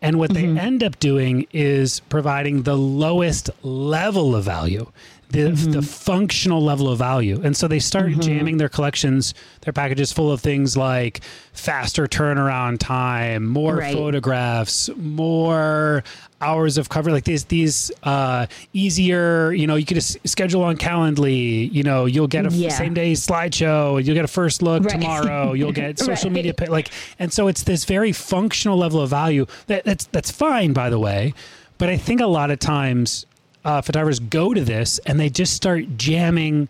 And 0.00 0.18
what 0.18 0.30
Mm-hmm. 0.30 0.54
they 0.54 0.60
end 0.60 0.82
up 0.84 0.98
doing 1.00 1.46
is 1.52 2.00
providing 2.08 2.62
the 2.62 2.76
lowest 2.76 3.50
level 3.64 4.36
of 4.36 4.44
value, 4.44 4.90
the, 5.30 5.40
Mm-hmm. 5.40 5.72
the 5.72 5.82
functional 5.82 6.62
level 6.62 6.88
of 6.88 6.98
value. 6.98 7.40
And 7.42 7.56
so 7.56 7.66
they 7.68 7.80
start 7.80 8.12
jamming 8.20 8.58
their 8.58 8.68
collections, 8.68 9.34
their 9.62 9.72
packages 9.72 10.12
full 10.12 10.30
of 10.30 10.40
things 10.40 10.76
like 10.76 11.20
faster 11.52 12.06
turnaround 12.06 12.78
time, 12.78 13.46
more 13.46 13.76
Right. 13.76 13.92
photographs, 13.94 14.88
more 14.96 16.04
hours 16.40 16.78
of 16.78 16.88
cover 16.88 17.10
like 17.10 17.24
these 17.24 17.44
these 17.46 17.90
uh 18.04 18.46
easier 18.72 19.50
you 19.52 19.66
know 19.66 19.74
you 19.74 19.84
could 19.84 19.96
just 19.96 20.16
schedule 20.26 20.62
on 20.62 20.76
calendly 20.76 21.70
you 21.72 21.82
know 21.82 22.04
you'll 22.06 22.28
get 22.28 22.46
a 22.46 22.50
Yeah. 22.50 22.68
same 22.68 22.94
day 22.94 23.12
slideshow 23.14 24.02
you'll 24.04 24.14
get 24.14 24.24
a 24.24 24.28
first 24.28 24.62
look 24.62 24.84
Right. 24.84 24.92
tomorrow 24.92 25.52
you'll 25.58 25.72
get 25.72 25.98
social 25.98 26.30
Right. 26.30 26.44
media 26.44 26.54
like 26.68 26.90
and 27.18 27.32
so 27.32 27.48
it's 27.48 27.64
this 27.64 27.84
very 27.84 28.12
functional 28.12 28.78
level 28.78 29.00
of 29.00 29.10
value 29.10 29.46
that 29.66 29.84
that's 29.84 30.06
that's 30.06 30.30
fine 30.30 30.72
by 30.72 30.90
the 30.90 30.98
way 31.00 31.34
but 31.76 31.88
i 31.88 31.96
think 31.96 32.20
a 32.20 32.26
lot 32.26 32.52
of 32.52 32.60
times 32.60 33.26
uh, 33.64 33.80
photographers 33.82 34.20
go 34.20 34.54
to 34.54 34.62
this 34.64 34.98
and 35.06 35.18
they 35.18 35.28
just 35.28 35.52
start 35.54 35.96
jamming 35.96 36.68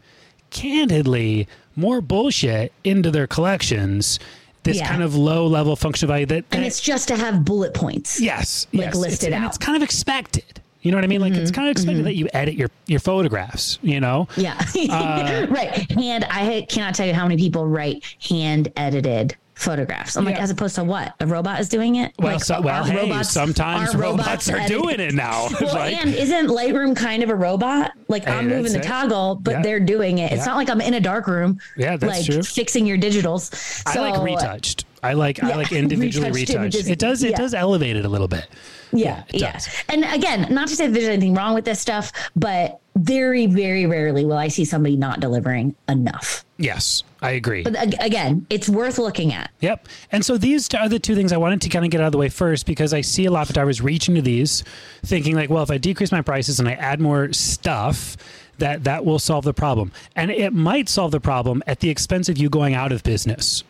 candidly 0.50 1.46
more 1.76 2.00
bullshit 2.00 2.72
into 2.84 3.10
their 3.10 3.26
collections 3.26 4.18
this 4.62 4.78
Yeah. 4.78 4.88
kind 4.88 5.02
of 5.02 5.14
low 5.14 5.46
level 5.46 5.76
functional 5.76 6.12
value 6.12 6.26
that, 6.26 6.44
and 6.52 6.64
it's 6.64 6.80
just 6.80 7.08
to 7.08 7.16
have 7.16 7.44
bullet 7.44 7.74
points. 7.74 8.20
Yes, 8.20 8.66
like, 8.72 8.86
yes. 8.86 8.94
listed 8.96 9.28
it's, 9.28 9.36
out. 9.36 9.48
it's 9.48 9.58
kind 9.58 9.76
of 9.76 9.82
expected. 9.82 10.60
You 10.82 10.92
know 10.92 10.96
what 10.96 11.04
I 11.04 11.08
mean? 11.08 11.20
Like 11.20 11.32
it's 11.34 11.50
kind 11.50 11.66
of 11.68 11.72
expected 11.72 12.04
that 12.06 12.14
you 12.14 12.28
edit 12.32 12.54
your 12.54 12.70
your 12.86 13.00
photographs. 13.00 13.78
You 13.82 14.00
know, 14.00 14.28
Yeah. 14.36 14.58
Uh, 14.90 15.46
right. 15.50 15.90
Hand, 15.92 16.24
I 16.30 16.66
cannot 16.68 16.94
tell 16.94 17.06
you 17.06 17.14
how 17.14 17.24
many 17.24 17.36
people 17.36 17.66
write 17.66 18.04
hand 18.28 18.72
edited 18.76 19.36
photographs. 19.58 20.16
I'm 20.16 20.24
like, 20.24 20.40
as 20.40 20.50
opposed 20.50 20.76
to 20.76 20.84
what? 20.84 21.14
A 21.20 21.26
robot 21.26 21.60
is 21.60 21.68
doing 21.68 21.96
it? 21.96 22.14
Well, 22.18 22.34
like, 22.34 22.44
so, 22.44 22.60
well, 22.60 22.84
are 22.84 22.86
hey, 22.86 23.22
sometimes 23.24 23.94
are 23.94 23.98
robots, 23.98 24.48
are 24.48 24.56
editing- 24.56 24.80
doing 24.82 25.00
it 25.00 25.14
now. 25.14 25.48
Well, 25.60 25.74
right? 25.74 25.94
and 26.00 26.14
isn't 26.14 26.46
Lightroom 26.48 26.94
kind 26.96 27.22
of 27.22 27.30
a 27.30 27.34
robot? 27.34 27.92
Like 28.08 28.24
Hey, 28.24 28.32
I'm 28.32 28.48
moving 28.48 28.72
the 28.72 28.78
it. 28.78 28.84
toggle, 28.84 29.34
but 29.36 29.50
Yeah. 29.50 29.62
they're 29.62 29.80
doing 29.80 30.18
it. 30.18 30.30
It's 30.32 30.40
Yeah. 30.42 30.46
not 30.52 30.56
like 30.56 30.70
I'm 30.70 30.80
in 30.80 30.94
a 30.94 31.00
dark 31.00 31.26
room. 31.26 31.58
Yeah, 31.76 31.96
that's 31.96 32.18
like 32.18 32.26
true. 32.26 32.42
fixing 32.42 32.86
your 32.86 32.96
digitals. 32.98 33.52
So, 33.92 34.02
I 34.04 34.10
like 34.10 34.22
retouched. 34.22 34.84
I 35.02 35.12
like 35.14 35.42
I 35.42 35.54
like 35.56 35.72
individually 35.84 36.30
retouched 36.30 36.74
retouched. 36.74 36.88
It 36.88 36.98
does 36.98 37.22
it 37.22 37.30
Yeah. 37.30 37.36
does 37.36 37.54
elevate 37.54 37.96
it 37.96 38.04
a 38.04 38.08
little 38.08 38.28
bit. 38.28 38.46
Yeah, 38.92 39.24
it 39.28 39.40
yeah. 39.40 39.52
does. 39.52 39.68
And 39.88 40.04
again, 40.04 40.46
not 40.52 40.68
to 40.68 40.76
say 40.76 40.86
that 40.86 40.92
there's 40.92 41.08
anything 41.08 41.34
wrong 41.34 41.54
with 41.54 41.64
this 41.64 41.78
stuff, 41.80 42.10
but 42.34 42.80
very, 42.96 43.46
very 43.46 43.86
rarely 43.86 44.24
will 44.24 44.38
I 44.38 44.48
see 44.48 44.64
somebody 44.64 44.96
not 44.96 45.20
delivering 45.20 45.76
enough. 45.88 46.44
Yes, 46.56 47.04
I 47.22 47.32
agree. 47.32 47.62
But 47.62 47.94
again, 48.04 48.46
it's 48.50 48.68
worth 48.68 48.98
looking 48.98 49.32
at. 49.32 49.50
Yep. 49.60 49.86
And 50.10 50.24
so 50.24 50.36
these 50.36 50.72
are 50.74 50.88
the 50.88 50.98
two 50.98 51.14
things 51.14 51.32
I 51.32 51.36
wanted 51.36 51.60
to 51.60 51.68
kind 51.68 51.84
of 51.84 51.90
get 51.92 52.00
out 52.00 52.06
of 52.06 52.12
the 52.12 52.18
way 52.18 52.28
first 52.28 52.66
because 52.66 52.92
I 52.92 53.02
see 53.02 53.26
a 53.26 53.30
lot 53.30 53.42
of 53.42 53.48
photographers 53.48 53.80
reaching 53.80 54.14
to 54.16 54.22
these, 54.22 54.64
thinking 55.04 55.36
like, 55.36 55.50
well, 55.50 55.62
if 55.62 55.70
I 55.70 55.78
decrease 55.78 56.10
my 56.10 56.22
prices 56.22 56.58
and 56.58 56.68
I 56.68 56.72
add 56.72 57.00
more 57.00 57.32
stuff, 57.32 58.16
that 58.58 58.82
that 58.84 59.04
will 59.04 59.20
solve 59.20 59.44
the 59.44 59.54
problem. 59.54 59.92
And 60.16 60.32
it 60.32 60.52
might 60.52 60.88
solve 60.88 61.12
the 61.12 61.20
problem 61.20 61.62
at 61.68 61.78
the 61.80 61.90
expense 61.90 62.28
of 62.28 62.38
you 62.38 62.48
going 62.50 62.74
out 62.74 62.90
of 62.90 63.04
business. 63.04 63.62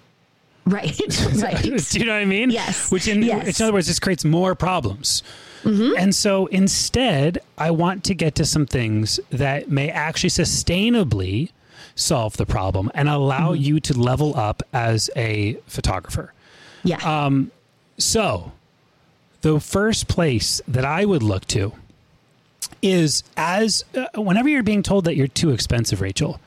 Right. 0.69 0.99
right. 1.43 1.63
Do 1.63 1.99
you 1.99 2.05
know 2.07 2.13
what 2.13 2.23
I 2.23 2.25
mean? 2.25 2.51
Yes. 2.51 2.91
Which, 2.91 3.09
in, 3.09 3.23
Yes. 3.23 3.59
in 3.59 3.65
other 3.65 3.73
words, 3.73 3.87
just 3.87 4.03
creates 4.03 4.25
more 4.25 4.55
problems. 4.55 5.23
Mm-hmm. 5.65 5.95
And 5.99 6.15
so 6.15 6.47
instead, 6.47 7.39
I 7.57 7.71
want 7.73 8.05
to 8.05 8.15
get 8.15 8.35
to 8.37 8.45
some 8.45 8.67
things 8.67 9.19
that 9.31 9.71
may 9.71 9.91
actually 9.91 10.31
sustainably 10.31 11.51
solve 11.97 12.37
the 12.37 12.47
problem 12.47 12.91
and 12.95 13.09
allow 13.09 13.53
Mm-hmm. 13.53 13.63
you 13.63 13.81
to 13.81 13.95
level 13.99 14.37
up 14.37 14.63
as 14.73 15.11
a 15.17 15.55
photographer. 15.67 16.33
Yeah. 16.85 16.99
Um, 16.99 17.51
So, 17.99 18.53
the 19.41 19.59
first 19.59 20.07
place 20.07 20.61
that 20.69 20.85
I 20.85 21.05
would 21.05 21.23
look 21.23 21.45
to 21.47 21.73
is 22.83 23.25
as 23.37 23.85
uh, 23.97 24.07
whenever 24.21 24.49
you're 24.49 24.63
being 24.63 24.83
told 24.85 25.05
that 25.05 25.17
you're 25.17 25.27
too 25.27 25.51
expensive, 25.51 26.01
Rachel, 26.01 26.39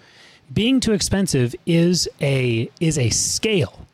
being 0.54 0.80
too 0.80 0.94
expensive 0.94 1.54
is 1.66 2.08
a 2.22 2.70
is 2.80 2.98
a 2.98 3.10
scale. 3.10 3.86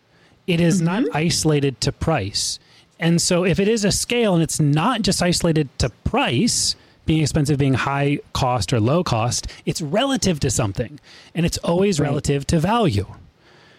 It 0.47 0.61
is 0.61 0.81
not 0.81 1.03
mm-hmm. 1.03 1.17
isolated 1.17 1.79
to 1.81 1.91
price. 1.91 2.57
And 2.99 3.21
so 3.21 3.45
if 3.45 3.59
it 3.59 3.67
is 3.67 3.85
a 3.85 3.91
scale 3.91 4.33
and 4.33 4.41
it's 4.41 4.59
not 4.59 5.01
just 5.03 5.21
isolated 5.21 5.69
to 5.79 5.89
price, 6.03 6.75
being 7.05 7.21
expensive 7.21 7.57
being 7.57 7.73
high 7.73 8.19
cost 8.33 8.73
or 8.73 8.79
low 8.79 9.03
cost, 9.03 9.47
it's 9.65 9.81
relative 9.81 10.39
to 10.41 10.49
something. 10.49 10.99
And 11.35 11.45
it's 11.45 11.57
always 11.59 11.99
Right. 11.99 12.07
relative 12.07 12.47
to 12.47 12.59
value. 12.59 13.05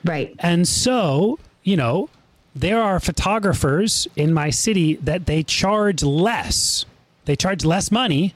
right. 0.04 0.34
And 0.38 0.66
so, 0.68 1.38
you 1.64 1.76
know, 1.76 2.08
there 2.54 2.80
are 2.80 3.00
photographers 3.00 4.06
in 4.16 4.32
my 4.32 4.50
city 4.50 4.94
that 4.96 5.26
they 5.26 5.42
charge 5.42 6.02
less. 6.02 6.86
They 7.24 7.36
charge 7.36 7.64
less 7.64 7.90
money, 7.90 8.34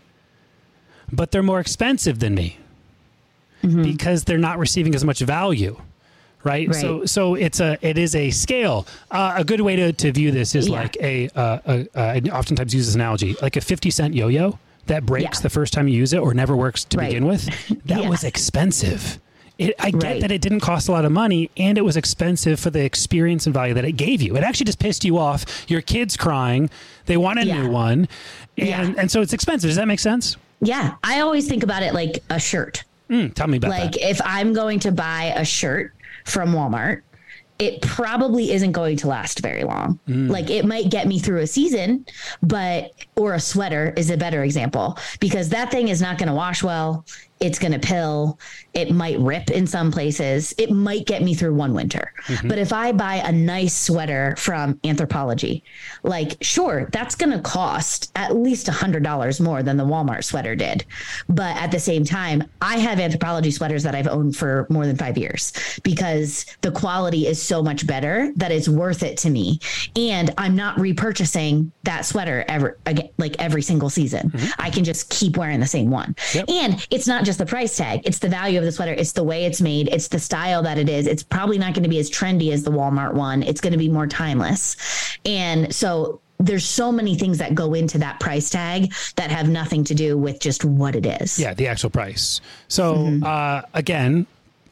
but 1.10 1.30
they're 1.30 1.42
more 1.42 1.60
expensive 1.60 2.18
than 2.18 2.34
me 2.34 2.58
mm-hmm. 3.62 3.82
because 3.82 4.24
they're 4.24 4.38
not 4.38 4.58
receiving 4.58 4.94
as 4.94 5.04
much 5.04 5.20
value. 5.20 5.80
Right? 6.44 6.68
Right. 6.68 6.76
So 6.80 7.04
so 7.06 7.34
it's 7.34 7.60
a 7.60 7.78
it 7.86 7.98
is 7.98 8.14
a 8.14 8.30
scale. 8.30 8.86
Uh, 9.10 9.34
a 9.36 9.44
good 9.44 9.60
way 9.60 9.76
to, 9.76 9.92
to 9.92 10.12
view 10.12 10.30
this 10.30 10.54
is 10.54 10.68
Yeah. 10.68 10.80
like 10.80 10.96
a, 11.00 11.28
uh, 11.36 11.58
a, 11.66 11.88
a 11.94 12.00
I 12.00 12.18
oftentimes 12.32 12.74
use 12.74 12.86
this 12.86 12.94
analogy 12.94 13.36
like 13.40 13.56
a 13.56 13.60
50 13.60 13.90
cent 13.90 14.14
yo-yo 14.14 14.58
that 14.86 15.06
breaks 15.06 15.38
Yeah. 15.38 15.42
the 15.42 15.50
first 15.50 15.72
time 15.72 15.86
you 15.88 15.96
use 15.96 16.12
it 16.12 16.18
or 16.18 16.34
never 16.34 16.56
works 16.56 16.84
to 16.86 16.98
Right. 16.98 17.08
begin 17.10 17.26
with. 17.26 17.44
That 17.86 18.02
Yeah. 18.02 18.08
was 18.08 18.24
expensive. 18.24 19.18
It, 19.58 19.74
I 19.78 19.90
get 19.92 20.02
Right. 20.02 20.20
that 20.22 20.32
it 20.32 20.40
didn't 20.40 20.60
cost 20.60 20.88
a 20.88 20.92
lot 20.92 21.04
of 21.04 21.12
money 21.12 21.50
and 21.56 21.78
it 21.78 21.82
was 21.82 21.96
expensive 21.96 22.58
for 22.58 22.70
the 22.70 22.82
experience 22.84 23.46
and 23.46 23.54
value 23.54 23.74
that 23.74 23.84
it 23.84 23.92
gave 23.92 24.20
you. 24.22 24.34
It 24.36 24.42
actually 24.42 24.64
just 24.66 24.78
pissed 24.80 25.04
you 25.04 25.18
off. 25.18 25.44
Your 25.68 25.82
kid's 25.82 26.16
crying. 26.16 26.70
They 27.06 27.16
want 27.16 27.38
a 27.38 27.44
new 27.44 27.68
one. 27.68 28.08
And, 28.58 28.98
and 28.98 29.10
so 29.10 29.20
it's 29.20 29.32
expensive. 29.32 29.68
Does 29.70 29.76
that 29.76 29.86
make 29.86 30.00
sense? 30.00 30.36
Yeah. 30.60 30.94
I 31.04 31.20
always 31.20 31.46
think 31.48 31.62
about 31.62 31.82
it 31.82 31.94
like 31.94 32.22
a 32.30 32.40
shirt. 32.40 32.82
Mm, 33.10 33.34
tell 33.34 33.46
me 33.46 33.58
about 33.58 33.70
that. 33.72 33.80
Like 33.80 33.92
that. 33.92 34.10
if 34.10 34.20
I'm 34.24 34.52
going 34.54 34.80
to 34.80 34.90
buy 34.92 35.32
a 35.36 35.44
shirt 35.44 35.92
from 36.24 36.52
Walmart, 36.52 37.02
it 37.58 37.80
probably 37.80 38.50
isn't 38.50 38.72
going 38.72 38.96
to 38.96 39.08
last 39.08 39.40
very 39.40 39.62
long. 39.62 40.00
Mm. 40.08 40.30
Like 40.30 40.50
it 40.50 40.64
might 40.64 40.90
get 40.90 41.06
me 41.06 41.18
through 41.18 41.40
a 41.40 41.46
season, 41.46 42.04
but 42.42 42.90
or 43.16 43.34
a 43.34 43.40
sweater 43.40 43.94
is 43.96 44.10
a 44.10 44.16
better 44.16 44.42
example 44.42 44.98
because 45.20 45.48
that 45.50 45.70
thing 45.70 45.88
is 45.88 46.02
not 46.02 46.18
going 46.18 46.28
to 46.28 46.34
wash 46.34 46.62
well. 46.62 47.04
It's 47.42 47.58
going 47.58 47.72
to 47.72 47.78
pill. 47.78 48.38
It 48.72 48.92
might 48.92 49.18
rip 49.18 49.50
in 49.50 49.66
some 49.66 49.90
places. 49.90 50.54
It 50.58 50.70
might 50.70 51.06
get 51.06 51.22
me 51.22 51.34
through 51.34 51.54
one 51.54 51.74
winter. 51.74 52.12
Mm-hmm. 52.26 52.48
But 52.48 52.58
if 52.58 52.72
I 52.72 52.92
buy 52.92 53.16
a 53.16 53.32
nice 53.32 53.76
sweater 53.76 54.34
from 54.38 54.74
Anthropologie, 54.76 55.62
like 56.04 56.36
sure, 56.40 56.88
that's 56.92 57.14
going 57.16 57.32
to 57.32 57.40
cost 57.40 58.12
at 58.14 58.36
least 58.36 58.68
a 58.68 58.72
hundred 58.72 59.02
dollars 59.02 59.40
more 59.40 59.62
than 59.62 59.76
the 59.76 59.84
Walmart 59.84 60.24
sweater 60.24 60.54
did. 60.54 60.84
But 61.28 61.56
at 61.56 61.72
the 61.72 61.80
same 61.80 62.04
time, 62.04 62.44
I 62.60 62.78
have 62.78 62.98
Anthropologie 62.98 63.52
sweaters 63.52 63.82
that 63.82 63.94
I've 63.94 64.08
owned 64.08 64.36
for 64.36 64.66
more 64.70 64.86
than 64.86 64.96
five 64.96 65.18
years 65.18 65.52
because 65.82 66.46
the 66.60 66.70
quality 66.70 67.26
is 67.26 67.42
so 67.42 67.62
much 67.62 67.86
better 67.86 68.32
that 68.36 68.52
it's 68.52 68.68
worth 68.68 69.02
it 69.02 69.18
to 69.18 69.30
me. 69.30 69.58
And 69.96 70.32
I'm 70.38 70.54
not 70.54 70.76
repurchasing 70.76 71.72
that 71.82 72.06
sweater 72.06 72.44
ever 72.48 72.78
again, 72.86 73.08
like 73.18 73.34
every 73.40 73.62
single 73.62 73.90
season. 73.90 74.32
I 74.58 74.70
can 74.70 74.84
just 74.84 75.10
keep 75.10 75.36
wearing 75.36 75.60
the 75.60 75.66
same 75.66 75.90
one. 75.90 76.14
Yep. 76.34 76.48
And 76.48 76.86
it's 76.90 77.06
not 77.06 77.24
just 77.24 77.31
the 77.36 77.46
price 77.46 77.76
tag, 77.76 78.02
it's 78.04 78.18
the 78.18 78.28
value 78.28 78.58
of 78.58 78.64
the 78.64 78.72
sweater, 78.72 78.92
it's 78.92 79.12
the 79.12 79.24
way 79.24 79.44
it's 79.44 79.60
made, 79.60 79.88
it's 79.88 80.08
the 80.08 80.18
style 80.18 80.62
that 80.62 80.78
it 80.78 80.88
is. 80.88 81.06
It's 81.06 81.22
probably 81.22 81.58
not 81.58 81.74
going 81.74 81.82
to 81.84 81.88
be 81.88 81.98
as 81.98 82.10
trendy 82.10 82.52
as 82.52 82.62
the 82.62 82.70
Walmart 82.70 83.14
one. 83.14 83.42
It's 83.42 83.60
going 83.60 83.72
to 83.72 83.78
be 83.78 83.88
more 83.88 84.06
timeless. 84.06 84.76
And 85.24 85.74
so 85.74 86.20
there's 86.38 86.64
so 86.64 86.90
many 86.90 87.16
things 87.16 87.38
that 87.38 87.54
go 87.54 87.74
into 87.74 87.98
that 87.98 88.18
price 88.18 88.50
tag 88.50 88.92
that 89.16 89.30
have 89.30 89.48
nothing 89.48 89.84
to 89.84 89.94
do 89.94 90.18
with 90.18 90.40
just 90.40 90.64
what 90.64 90.96
it 90.96 91.06
is. 91.06 91.38
Yeah, 91.38 91.54
the 91.54 91.68
actual 91.68 91.90
price. 91.90 92.40
So 92.68 92.94
Mm-hmm. 92.96 93.24
uh, 93.24 93.62
again, 93.74 94.26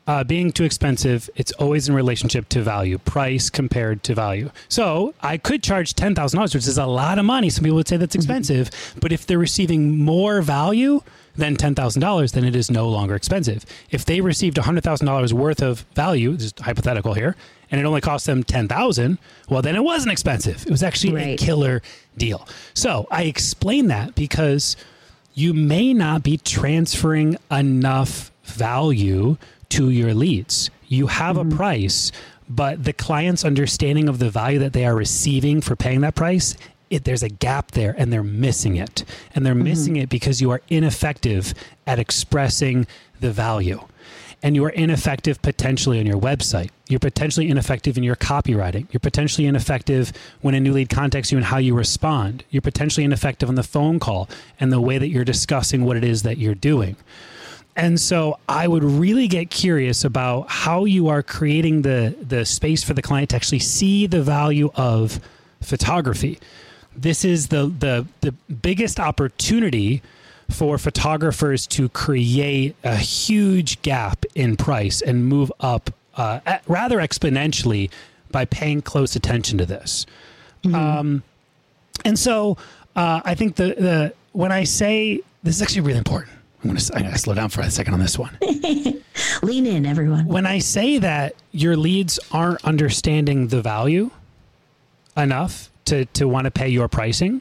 uh, 0.07 0.25
being 0.25 0.51
too 0.51 0.65
expensive, 0.65 1.31
it's 1.37 1.53
always 1.53 1.89
in 1.89 1.95
relationship 1.95 2.49
to 2.51 2.63
value, 2.63 2.99
price 2.99 3.49
compared 3.51 4.03
to 4.05 4.15
value. 4.15 4.51
So 4.69 5.15
I 5.21 5.37
could 5.37 5.63
charge 5.63 5.95
ten 5.95 6.15
thousand 6.15 6.39
dollars, 6.39 6.55
which 6.55 6.67
is 6.67 6.79
a 6.79 6.87
lot 6.87 7.19
of 7.19 7.25
money. 7.25 7.51
Some 7.51 7.65
people 7.65 7.77
would 7.77 7.89
say 7.89 7.97
that's 7.97 8.17
Mm-hmm. 8.17 8.21
expensive, 8.31 8.71
but 9.01 9.13
if 9.13 9.27
they're 9.27 9.39
receiving 9.39 9.99
more 9.99 10.43
value 10.43 11.01
than 11.37 11.55
ten 11.57 11.75
thousand 11.75 12.01
dollars, 12.03 12.33
then 12.33 12.45
it 12.45 12.57
is 12.57 12.71
no 12.71 12.89
longer 12.89 13.15
expensive. 13.15 13.65
If 13.91 14.05
they 14.05 14.21
received 14.21 14.59
hundred 14.59 14.83
thousand 14.85 15.07
dollars 15.07 15.33
worth 15.33 15.63
of 15.63 15.81
value, 15.95 16.37
just 16.37 16.59
hypothetical 16.59 17.15
here, 17.15 17.37
and 17.71 17.81
it 17.81 17.85
only 17.85 18.01
cost 18.01 18.27
them 18.27 18.43
ten 18.43 18.67
thousand, 18.67 19.19
well, 19.49 19.63
then 19.63 19.77
it 19.77 19.85
wasn't 19.85 20.11
expensive. 20.13 20.65
It 20.67 20.71
was 20.71 20.83
actually 20.83 21.23
a 21.23 21.37
killer 21.37 21.83
deal. 22.19 22.49
So 22.75 23.07
I 23.13 23.25
explain 23.25 23.87
that 23.89 24.17
because 24.17 24.77
you 25.35 25.55
may 25.55 25.95
not 25.95 26.25
be 26.25 26.37
transferring 26.39 27.37
enough 27.51 28.33
value 28.43 29.37
to 29.71 29.91
your 29.91 30.15
leads. 30.15 30.71
You 30.89 31.07
have 31.07 31.37
a 31.37 31.45
mm-hmm. 31.45 31.57
price, 31.57 32.13
but 32.49 32.85
the 32.85 32.93
client's 32.93 33.45
understanding 33.45 34.09
of 34.09 34.19
the 34.19 34.31
value 34.31 34.59
that 34.59 34.73
they 34.73 34.85
are 34.85 34.95
receiving 34.95 35.61
for 35.61 35.77
paying 35.77 36.01
that 36.03 36.15
price, 36.15 36.57
it, 36.91 37.05
there's 37.05 37.23
a 37.23 37.29
gap 37.29 37.71
there 37.71 37.95
and 37.97 38.13
they're 38.13 38.23
missing 38.23 38.77
it. 38.77 39.05
And 39.35 39.47
they're 39.47 39.55
mm-hmm. 39.55 39.65
missing 39.65 39.97
it 39.97 40.09
because 40.09 40.41
you 40.41 40.51
are 40.51 40.61
ineffective 40.69 41.55
at 41.87 41.99
expressing 41.99 42.87
the 43.21 43.31
value. 43.31 43.81
And 44.43 44.57
you 44.57 44.65
are 44.65 44.71
ineffective 44.71 45.41
potentially 45.43 46.01
on 46.01 46.07
your 46.07 46.19
website. 46.19 46.71
You're 46.89 46.99
potentially 46.99 47.51
ineffective 47.51 47.99
in 47.99 48.03
your 48.03 48.17
copywriting. 48.17 48.91
You're 48.91 49.01
potentially 49.01 49.47
ineffective 49.47 50.13
when 50.41 50.55
a 50.55 50.61
new 50.61 50.73
lead 50.73 50.89
contacts 50.89 51.31
you 51.31 51.37
and 51.37 51.45
how 51.45 51.59
you 51.59 51.75
respond. 51.75 52.43
You're 52.51 52.63
potentially 52.63 53.05
ineffective 53.05 53.49
on 53.51 53.55
the 53.55 53.63
phone 53.63 54.01
call 54.01 54.29
and 54.59 54.73
the 54.73 54.81
way 54.81 54.97
that 54.97 55.09
you're 55.09 55.25
discussing 55.25 55.85
what 55.85 55.99
it 55.99 56.05
is 56.05 56.23
that 56.23 56.39
you're 56.39 56.55
doing. 56.55 56.97
And 57.77 58.01
so 58.01 58.39
I 58.49 58.69
would 58.69 58.85
really 58.85 59.29
get 59.29 59.51
curious 59.51 60.05
about 60.05 60.51
how 60.51 60.85
you 60.85 61.09
are 61.09 61.23
creating 61.23 61.83
the 61.83 62.15
the 62.21 62.45
space 62.45 62.85
for 62.85 62.95
the 62.95 63.03
client 63.03 63.31
to 63.31 63.37
actually 63.37 63.61
see 63.61 64.07
the 64.07 64.23
value 64.23 64.71
of 64.75 65.21
photography. 65.61 66.39
This 66.97 67.25
is 67.25 67.49
the 67.49 67.67
the 67.67 68.07
the 68.21 68.33
biggest 68.53 68.99
opportunity 68.99 70.03
for 70.51 70.79
photographers 70.79 71.67
to 71.69 71.89
create 71.91 72.75
a 72.83 72.97
huge 72.97 73.81
gap 73.83 74.25
in 74.35 74.57
price 74.57 75.01
and 75.01 75.25
move 75.27 75.53
up 75.61 75.91
uh, 76.17 76.41
at- 76.45 76.63
rather 76.67 76.99
exponentially 76.99 77.89
by 78.33 78.45
paying 78.45 78.83
close 78.83 79.15
attention 79.15 79.59
to 79.59 79.67
this. 79.67 80.07
Um, 80.75 81.23
and 82.05 82.19
so 82.19 82.57
uh, 82.97 83.21
I 83.25 83.35
think 83.35 83.57
the 83.57 83.75
the 83.79 84.15
when 84.33 84.53
I 84.53 84.65
say 84.65 85.21
this 85.43 85.57
is 85.57 85.63
actually 85.63 85.83
really 85.83 85.99
important. 85.99 86.33
I'm 86.63 86.71
gonna 86.71 86.81
I'm 86.95 87.03
gonna 87.03 87.19
slow 87.19 87.35
down 87.35 87.49
for 87.49 87.63
a 87.63 87.71
second 87.71 87.95
on 87.95 88.01
this 88.01 88.19
one. 88.19 88.37
Lean 89.43 89.67
in, 89.67 89.87
everyone. 89.87 90.27
when 90.27 90.47
I 90.47 90.59
say 90.59 90.99
that 90.99 91.35
your 91.53 91.77
leads 91.77 92.19
aren't 92.31 92.63
understanding 92.65 93.49
the 93.49 93.63
value 93.63 94.11
enough 95.17 95.71
to 95.87 96.05
to 96.07 96.27
want 96.29 96.45
to 96.45 96.51
pay 96.51 96.69
your 96.69 96.89
pricing, 96.89 97.41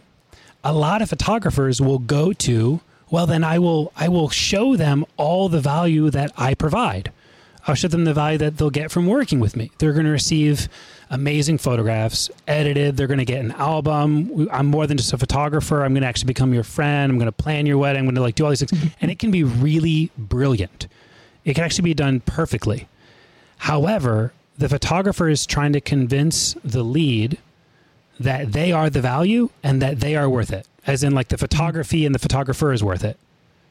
a 0.63 0.73
lot 0.73 1.01
of 1.01 1.09
photographers 1.09 1.81
will 1.81 1.99
go 1.99 2.31
to 2.33 2.79
well 3.11 3.27
then 3.27 3.43
I 3.43 3.59
will 3.59 3.91
I 3.95 4.07
will 4.07 4.29
show 4.29 4.75
them 4.77 5.05
all 5.17 5.49
the 5.49 5.59
value 5.61 6.09
that 6.11 6.31
I 6.37 6.53
provide. 6.53 7.11
I'll 7.67 7.75
show 7.75 7.87
them 7.87 8.05
the 8.05 8.13
value 8.13 8.37
that 8.39 8.57
they'll 8.57 8.69
get 8.69 8.89
from 8.89 9.05
working 9.05 9.39
with 9.39 9.55
me. 9.55 9.71
They're 9.77 9.93
going 9.93 10.05
to 10.05 10.11
receive 10.11 10.69
amazing 11.09 11.57
photographs, 11.57 12.29
edited. 12.47 12.97
They're 12.97 13.07
going 13.07 13.19
to 13.19 13.25
get 13.25 13.43
an 13.43 13.51
album. 13.51 14.47
I'm 14.51 14.67
more 14.67 14.87
than 14.87 14.97
just 14.97 15.13
a 15.13 15.17
photographer. 15.17 15.83
I'm 15.83 15.93
going 15.93 16.01
to 16.01 16.07
actually 16.07 16.27
become 16.27 16.53
your 16.53 16.63
friend. 16.63 17.11
I'm 17.11 17.17
going 17.17 17.27
to 17.27 17.31
plan 17.31 17.65
your 17.65 17.77
wedding. 17.77 17.99
I'm 17.99 18.05
going 18.05 18.15
to 18.15 18.21
like 18.21 18.35
do 18.35 18.45
all 18.45 18.49
these 18.49 18.63
things, 18.63 18.93
and 19.01 19.11
it 19.11 19.19
can 19.19 19.31
be 19.31 19.43
really 19.43 20.11
brilliant. 20.17 20.87
It 21.45 21.55
can 21.55 21.63
actually 21.63 21.83
be 21.83 21.93
done 21.93 22.21
perfectly. 22.21 22.87
However, 23.57 24.33
the 24.57 24.69
photographer 24.69 25.29
is 25.29 25.45
trying 25.45 25.73
to 25.73 25.81
convince 25.81 26.55
the 26.63 26.83
lead 26.83 27.37
that 28.19 28.51
they 28.51 28.71
are 28.71 28.89
the 28.89 29.01
value 29.01 29.49
and 29.63 29.81
that 29.81 29.99
they 29.99 30.15
are 30.15 30.29
worth 30.29 30.51
it, 30.51 30.67
as 30.85 31.03
in 31.03 31.13
like 31.13 31.29
the 31.29 31.37
photography 31.37 32.05
and 32.05 32.13
the 32.13 32.19
photographer 32.19 32.73
is 32.73 32.83
worth 32.83 33.03
it. 33.03 33.17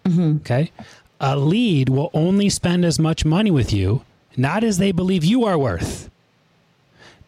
Mm-hmm. 0.05 0.37
Okay. 0.39 0.71
A 1.21 1.37
lead 1.37 1.89
will 1.89 2.11
only 2.15 2.49
spend 2.49 2.85
as 2.85 2.99
much 2.99 3.25
money 3.25 3.51
with 3.51 3.73
you, 3.73 4.03
not 4.37 4.63
as 4.63 4.79
they 4.79 4.93
believe 4.93 5.25
you 5.25 5.45
are 5.45 5.59
worth, 5.59 6.11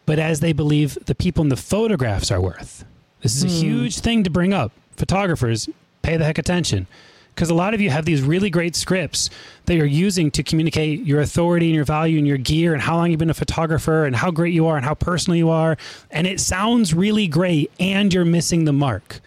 but 0.06 0.18
as 0.18 0.40
they 0.40 0.52
believe 0.52 0.98
the 1.06 1.14
people 1.14 1.42
in 1.42 1.48
the 1.48 1.56
photographs 1.56 2.30
are 2.30 2.40
worth. 2.40 2.84
This 3.20 3.36
is 3.36 3.44
a 3.44 3.48
mm. 3.48 3.60
huge 3.60 3.98
thing 3.98 4.24
to 4.24 4.30
bring 4.30 4.52
up. 4.52 4.72
Photographers, 4.96 5.68
pay 6.02 6.16
the 6.16 6.24
heck 6.24 6.38
attention 6.38 6.86
because 7.34 7.50
a 7.50 7.54
lot 7.54 7.74
of 7.74 7.80
you 7.80 7.90
have 7.90 8.04
these 8.04 8.22
really 8.22 8.50
great 8.50 8.76
scripts 8.76 9.30
that 9.66 9.74
you're 9.74 9.86
using 9.86 10.30
to 10.32 10.42
communicate 10.42 11.06
your 11.06 11.20
authority 11.20 11.66
and 11.66 11.74
your 11.74 11.84
value 11.84 12.18
and 12.18 12.26
your 12.26 12.36
gear 12.36 12.74
and 12.74 12.82
how 12.82 12.96
long 12.96 13.10
you've 13.10 13.18
been 13.18 13.30
a 13.30 13.34
photographer 13.34 14.04
and 14.04 14.14
how 14.16 14.30
great 14.30 14.52
you 14.52 14.66
are 14.66 14.76
and 14.76 14.84
how 14.84 14.94
personal 14.94 15.36
you 15.36 15.48
are. 15.48 15.76
And 16.10 16.26
it 16.26 16.40
sounds 16.40 16.92
really 16.92 17.26
great, 17.26 17.70
and 17.80 18.12
you're 18.12 18.24
missing 18.24 18.64
the 18.64 18.72
mark 18.72 19.20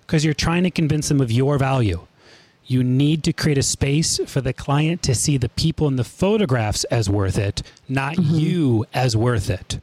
because 0.00 0.24
you're 0.24 0.34
trying 0.34 0.64
to 0.64 0.70
convince 0.70 1.08
them 1.08 1.20
of 1.20 1.30
your 1.30 1.58
value. 1.58 2.06
You 2.70 2.84
need 2.84 3.24
to 3.24 3.32
create 3.32 3.58
a 3.58 3.64
space 3.64 4.20
for 4.26 4.40
the 4.40 4.52
client 4.52 5.02
to 5.02 5.12
see 5.12 5.36
the 5.36 5.48
people 5.48 5.88
in 5.88 5.96
the 5.96 6.04
photographs 6.04 6.84
as 6.84 7.10
worth 7.10 7.36
it, 7.36 7.62
not 7.88 8.14
mm-hmm. 8.14 8.32
you 8.32 8.86
as 8.94 9.16
worth 9.16 9.50
it. 9.50 9.80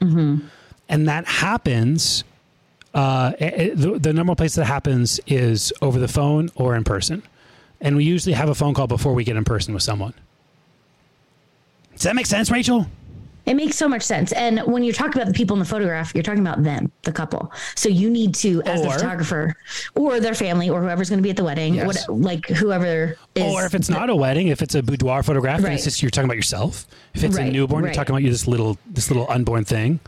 Mm-hmm. 0.00 0.48
And 0.88 1.08
that 1.08 1.26
happens 1.26 2.24
uh, 2.92 3.32
it, 3.38 3.76
the, 3.76 4.00
the 4.00 4.12
number 4.12 4.30
one 4.30 4.36
place 4.36 4.56
that 4.56 4.64
happens 4.64 5.20
is 5.28 5.72
over 5.80 6.00
the 6.00 6.08
phone 6.08 6.50
or 6.56 6.74
in 6.74 6.82
person. 6.82 7.22
And 7.80 7.96
we 7.96 8.02
usually 8.02 8.34
have 8.34 8.48
a 8.48 8.54
phone 8.56 8.74
call 8.74 8.88
before 8.88 9.12
we 9.12 9.22
get 9.22 9.36
in 9.36 9.44
person 9.44 9.72
with 9.72 9.84
someone. 9.84 10.14
Does 11.92 12.02
that 12.02 12.16
make 12.16 12.26
sense, 12.26 12.50
Rachel? 12.50 12.88
It 13.46 13.54
makes 13.54 13.76
so 13.76 13.88
much 13.88 14.02
sense. 14.02 14.32
And 14.32 14.60
when 14.60 14.82
you're 14.84 14.94
talking 14.94 15.20
about 15.20 15.26
the 15.26 15.34
people 15.34 15.54
in 15.54 15.60
the 15.60 15.66
photograph, 15.66 16.14
you're 16.14 16.22
talking 16.22 16.40
about 16.40 16.62
them, 16.62 16.90
the 17.02 17.12
couple. 17.12 17.52
So 17.74 17.88
you 17.88 18.08
need 18.08 18.34
to, 18.36 18.62
as 18.62 18.80
or, 18.80 18.84
the 18.84 18.90
photographer, 18.90 19.54
or 19.94 20.20
their 20.20 20.34
family, 20.34 20.70
or 20.70 20.80
whoever's 20.80 21.10
going 21.10 21.18
to 21.18 21.22
be 21.22 21.30
at 21.30 21.36
the 21.36 21.44
wedding, 21.44 21.74
yes. 21.74 22.08
what, 22.08 22.20
like 22.20 22.46
whoever 22.46 23.16
is. 23.34 23.52
Or 23.52 23.64
if 23.64 23.74
it's 23.74 23.90
not 23.90 24.08
a 24.08 24.16
wedding, 24.16 24.48
if 24.48 24.62
it's 24.62 24.74
a 24.74 24.82
boudoir 24.82 25.22
photograph, 25.22 25.62
right. 25.62 25.74
it's 25.74 25.84
just 25.84 26.02
you're 26.02 26.10
talking 26.10 26.26
about 26.26 26.36
yourself. 26.36 26.86
If 27.14 27.24
it's 27.24 27.36
right. 27.36 27.48
a 27.48 27.50
newborn, 27.50 27.84
right. 27.84 27.88
you're 27.88 27.94
talking 27.94 28.14
about 28.14 28.22
you 28.22 28.30
this 28.30 28.46
little 28.46 28.78
this 28.86 29.10
little 29.10 29.30
unborn 29.30 29.64
thing. 29.64 30.00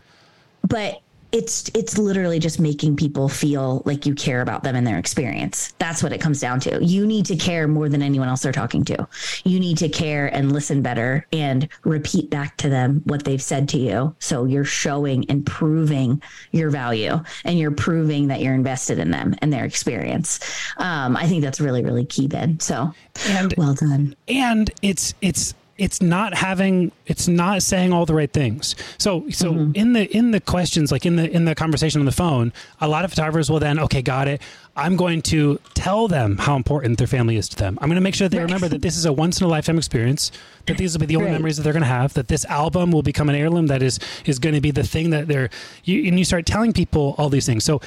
But 0.67 1.01
it's 1.31 1.69
it's 1.73 1.97
literally 1.97 2.39
just 2.39 2.59
making 2.59 2.95
people 2.95 3.27
feel 3.27 3.81
like 3.85 4.05
you 4.05 4.15
care 4.15 4.41
about 4.41 4.63
them 4.63 4.75
and 4.75 4.87
their 4.87 4.97
experience. 4.97 5.73
That's 5.77 6.01
what 6.01 6.13
it 6.13 6.21
comes 6.21 6.39
down 6.39 6.59
to. 6.61 6.83
You 6.83 7.05
need 7.05 7.25
to 7.27 7.35
care 7.35 7.67
more 7.67 7.89
than 7.89 8.01
anyone 8.01 8.27
else 8.27 8.41
they're 8.41 8.51
talking 8.51 8.85
to. 8.85 9.07
You 9.43 9.59
need 9.59 9.77
to 9.79 9.89
care 9.89 10.27
and 10.27 10.51
listen 10.51 10.81
better 10.81 11.27
and 11.33 11.67
repeat 11.83 12.29
back 12.29 12.57
to 12.57 12.69
them 12.69 13.01
what 13.05 13.25
they've 13.25 13.41
said 13.41 13.67
to 13.69 13.77
you. 13.77 14.15
So 14.19 14.45
you're 14.45 14.65
showing 14.65 15.29
and 15.29 15.45
proving 15.45 16.21
your 16.51 16.69
value 16.69 17.19
and 17.43 17.59
you're 17.59 17.71
proving 17.71 18.27
that 18.27 18.41
you're 18.41 18.55
invested 18.55 18.99
in 18.99 19.11
them 19.11 19.35
and 19.39 19.51
their 19.51 19.65
experience. 19.65 20.39
Um, 20.77 21.17
I 21.17 21.27
think 21.27 21.43
that's 21.43 21.59
really 21.59 21.83
really 21.83 22.05
key, 22.05 22.27
Ben. 22.27 22.59
So 22.59 22.93
and 23.27 23.53
well 23.57 23.73
done. 23.73 24.15
And 24.27 24.71
it's 24.81 25.13
it's 25.21 25.53
it's 25.77 26.01
not 26.01 26.33
having 26.33 26.91
it's 27.05 27.27
not 27.27 27.61
saying 27.61 27.93
all 27.93 28.05
the 28.05 28.13
right 28.13 28.31
things 28.31 28.75
so 28.97 29.29
so 29.29 29.53
mm-hmm. 29.53 29.71
in 29.75 29.93
the 29.93 30.15
in 30.15 30.31
the 30.31 30.39
questions 30.39 30.91
like 30.91 31.05
in 31.05 31.15
the 31.15 31.29
in 31.29 31.45
the 31.45 31.53
conversation 31.53 31.99
on 31.99 32.05
the 32.05 32.11
phone 32.11 32.51
a 32.81 32.87
lot 32.87 33.05
of 33.05 33.11
photographers 33.11 33.49
will 33.49 33.59
then 33.59 33.77
okay 33.79 34.01
got 34.01 34.27
it 34.27 34.41
i'm 34.75 34.95
going 34.95 35.21
to 35.21 35.59
tell 35.75 36.07
them 36.07 36.37
how 36.37 36.55
important 36.55 36.97
their 36.97 37.07
family 37.07 37.37
is 37.37 37.47
to 37.47 37.55
them 37.55 37.77
i'm 37.81 37.89
going 37.89 37.95
to 37.95 38.01
make 38.01 38.15
sure 38.15 38.27
that 38.27 38.35
they 38.35 38.39
right. 38.39 38.45
remember 38.45 38.67
that 38.67 38.81
this 38.81 38.97
is 38.97 39.05
a 39.05 39.13
once 39.13 39.39
in 39.39 39.45
a 39.45 39.49
lifetime 39.49 39.77
experience 39.77 40.31
that 40.65 40.77
these 40.77 40.93
will 40.93 40.99
be 40.99 41.05
the 41.05 41.15
only 41.15 41.27
right. 41.27 41.33
memories 41.33 41.57
that 41.57 41.63
they're 41.63 41.73
going 41.73 41.81
to 41.81 41.87
have 41.87 42.13
that 42.13 42.27
this 42.27 42.43
album 42.45 42.91
will 42.91 43.03
become 43.03 43.29
an 43.29 43.35
heirloom 43.35 43.67
that 43.67 43.81
is 43.81 43.99
is 44.25 44.39
going 44.39 44.55
to 44.55 44.61
be 44.61 44.71
the 44.71 44.83
thing 44.83 45.11
that 45.11 45.27
they're 45.27 45.49
you, 45.83 46.07
and 46.07 46.17
you 46.17 46.25
start 46.25 46.45
telling 46.45 46.73
people 46.73 47.13
all 47.17 47.29
these 47.29 47.45
things 47.45 47.63
so 47.63 47.79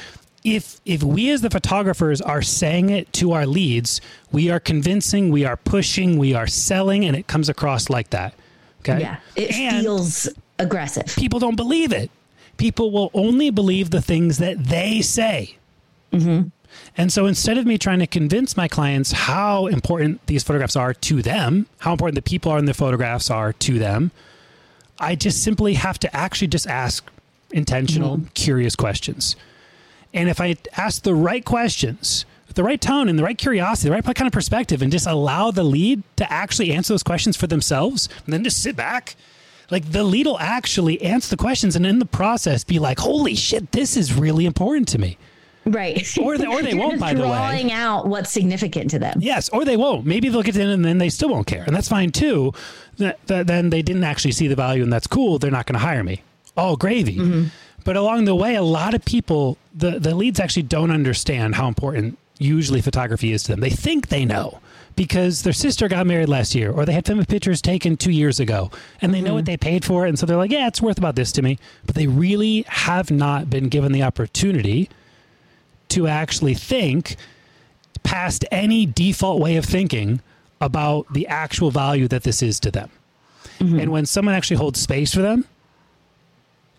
if 0.44 0.80
if 0.84 1.02
we 1.02 1.30
as 1.30 1.42
the 1.42 1.50
photographers 1.50 2.20
are 2.20 2.42
saying 2.42 2.90
it 2.90 3.12
to 3.14 3.32
our 3.32 3.46
leads, 3.46 4.00
we 4.32 4.50
are 4.50 4.60
convincing, 4.60 5.30
we 5.30 5.44
are 5.44 5.56
pushing, 5.56 6.18
we 6.18 6.34
are 6.34 6.46
selling, 6.46 7.04
and 7.04 7.16
it 7.16 7.26
comes 7.26 7.48
across 7.48 7.90
like 7.90 8.10
that. 8.10 8.34
Okay. 8.80 9.00
Yeah. 9.00 9.16
It 9.36 9.52
and 9.52 9.82
feels 9.82 10.28
aggressive. 10.58 11.06
People 11.16 11.38
don't 11.38 11.56
believe 11.56 11.92
it. 11.92 12.10
People 12.56 12.90
will 12.90 13.10
only 13.14 13.50
believe 13.50 13.90
the 13.90 14.02
things 14.02 14.38
that 14.38 14.64
they 14.64 15.00
say. 15.02 15.56
Mm-hmm. 16.12 16.48
And 16.96 17.12
so 17.12 17.26
instead 17.26 17.58
of 17.58 17.66
me 17.66 17.78
trying 17.78 17.98
to 17.98 18.06
convince 18.06 18.56
my 18.56 18.68
clients 18.68 19.12
how 19.12 19.66
important 19.66 20.24
these 20.26 20.42
photographs 20.42 20.76
are 20.76 20.94
to 20.94 21.22
them, 21.22 21.66
how 21.78 21.92
important 21.92 22.14
the 22.14 22.22
people 22.22 22.52
are 22.52 22.58
in 22.58 22.64
the 22.64 22.74
photographs 22.74 23.30
are 23.30 23.52
to 23.54 23.78
them, 23.78 24.10
I 24.98 25.14
just 25.14 25.42
simply 25.42 25.74
have 25.74 25.98
to 26.00 26.14
actually 26.14 26.48
just 26.48 26.66
ask 26.66 27.08
intentional, 27.50 28.18
mm-hmm. 28.18 28.26
curious 28.34 28.76
questions. 28.76 29.36
And 30.12 30.28
if 30.28 30.40
I 30.40 30.56
ask 30.76 31.02
the 31.02 31.14
right 31.14 31.44
questions, 31.44 32.24
the 32.54 32.64
right 32.64 32.80
tone 32.80 33.08
and 33.08 33.18
the 33.18 33.22
right 33.22 33.38
curiosity, 33.38 33.88
the 33.88 33.94
right 33.94 34.04
kind 34.04 34.26
of 34.26 34.32
perspective, 34.32 34.82
and 34.82 34.90
just 34.90 35.06
allow 35.06 35.50
the 35.50 35.62
lead 35.62 36.02
to 36.16 36.30
actually 36.30 36.72
answer 36.72 36.92
those 36.92 37.02
questions 37.02 37.36
for 37.36 37.46
themselves, 37.46 38.08
and 38.24 38.32
then 38.32 38.44
just 38.44 38.62
sit 38.62 38.76
back, 38.76 39.16
like 39.70 39.92
the 39.92 40.02
lead 40.02 40.26
will 40.26 40.38
actually 40.38 41.00
answer 41.00 41.30
the 41.30 41.36
questions, 41.36 41.76
and 41.76 41.86
in 41.86 42.00
the 42.00 42.06
process, 42.06 42.64
be 42.64 42.78
like, 42.78 42.98
"Holy 42.98 43.34
shit, 43.34 43.72
this 43.72 43.96
is 43.96 44.12
really 44.14 44.46
important 44.46 44.88
to 44.88 44.98
me." 44.98 45.16
Right. 45.66 46.16
Or 46.18 46.38
they, 46.38 46.46
or 46.46 46.62
they 46.62 46.74
won't, 46.82 46.98
by 46.98 47.14
the 47.14 47.22
way. 47.22 47.28
Drawing 47.28 47.72
out 47.72 48.06
what's 48.06 48.30
significant 48.30 48.90
to 48.90 48.98
them. 48.98 49.18
Yes, 49.20 49.48
or 49.50 49.64
they 49.64 49.76
won't. 49.76 50.06
Maybe 50.06 50.28
they'll 50.28 50.42
get 50.42 50.56
in 50.56 50.68
and 50.68 50.84
then 50.84 50.98
they 50.98 51.10
still 51.10 51.28
won't 51.28 51.46
care. 51.46 51.64
And 51.64 51.76
that's 51.76 51.88
fine 51.88 52.12
too. 52.12 52.52
That, 52.96 53.24
that, 53.26 53.46
then 53.46 53.70
they 53.70 53.82
didn't 53.82 54.04
actually 54.04 54.32
see 54.32 54.48
the 54.48 54.56
value 54.56 54.82
and 54.82 54.92
that's 54.92 55.06
cool. 55.06 55.38
They're 55.38 55.50
not 55.50 55.66
going 55.66 55.78
to 55.78 55.84
hire 55.84 56.02
me. 56.02 56.22
All 56.56 56.76
gravy. 56.76 57.16
Mm-hmm. 57.16 57.48
But 57.84 57.96
along 57.96 58.24
the 58.24 58.34
way, 58.34 58.54
a 58.54 58.62
lot 58.62 58.94
of 58.94 59.04
people, 59.04 59.56
the, 59.74 59.98
the 59.98 60.14
leads 60.14 60.40
actually 60.40 60.64
don't 60.64 60.90
understand 60.90 61.54
how 61.54 61.68
important 61.68 62.18
usually 62.38 62.80
photography 62.80 63.32
is 63.32 63.42
to 63.44 63.52
them. 63.52 63.60
They 63.60 63.70
think 63.70 64.08
they 64.08 64.24
know 64.24 64.60
because 64.96 65.42
their 65.42 65.52
sister 65.52 65.88
got 65.88 66.06
married 66.06 66.28
last 66.28 66.54
year 66.54 66.70
or 66.72 66.84
they 66.84 66.92
had 66.92 67.06
family 67.06 67.24
pictures 67.24 67.62
taken 67.62 67.96
two 67.96 68.10
years 68.10 68.40
ago 68.40 68.70
and 69.00 69.12
they 69.12 69.18
mm-hmm. 69.18 69.26
know 69.26 69.34
what 69.34 69.44
mm-hmm. 69.44 69.52
they 69.52 69.56
paid 69.56 69.84
for 69.84 70.06
it. 70.06 70.08
And 70.08 70.18
so 70.18 70.26
they're 70.26 70.36
like, 70.36 70.50
yeah, 70.50 70.66
it's 70.66 70.82
worth 70.82 70.98
about 70.98 71.16
this 71.16 71.32
to 71.32 71.42
me. 71.42 71.58
But 71.86 71.94
they 71.94 72.06
really 72.06 72.64
have 72.68 73.10
not 73.10 73.50
been 73.50 73.68
given 73.68 73.92
the 73.92 74.02
opportunity 74.02 74.88
to 75.88 76.06
actually 76.06 76.54
think 76.54 77.16
past 78.02 78.44
any 78.50 78.86
default 78.86 79.40
way 79.40 79.56
of 79.56 79.64
thinking 79.64 80.20
about 80.60 81.12
the 81.12 81.26
actual 81.26 81.70
value 81.70 82.08
that 82.08 82.22
this 82.22 82.42
is 82.42 82.60
to 82.60 82.70
them. 82.70 82.90
Mm-hmm. 83.58 83.80
And 83.80 83.92
when 83.92 84.06
someone 84.06 84.34
actually 84.34 84.56
holds 84.56 84.80
space 84.80 85.12
for 85.12 85.20
them, 85.20 85.44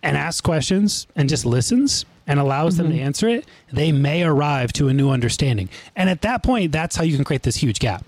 and 0.03 0.17
asks 0.17 0.41
questions 0.41 1.07
and 1.15 1.29
just 1.29 1.45
listens 1.45 2.05
and 2.27 2.39
allows 2.39 2.73
mm-hmm. 2.73 2.83
them 2.83 2.91
to 2.91 2.97
mm-hmm. 2.97 3.05
answer 3.05 3.27
it, 3.27 3.45
they 3.71 3.91
may 3.91 4.23
arrive 4.23 4.73
to 4.73 4.87
a 4.87 4.93
new 4.93 5.09
understanding. 5.09 5.69
And 5.95 6.09
at 6.09 6.21
that 6.21 6.43
point, 6.43 6.71
that's 6.71 6.95
how 6.95 7.03
you 7.03 7.15
can 7.15 7.25
create 7.25 7.43
this 7.43 7.57
huge 7.57 7.79
gap. 7.79 8.05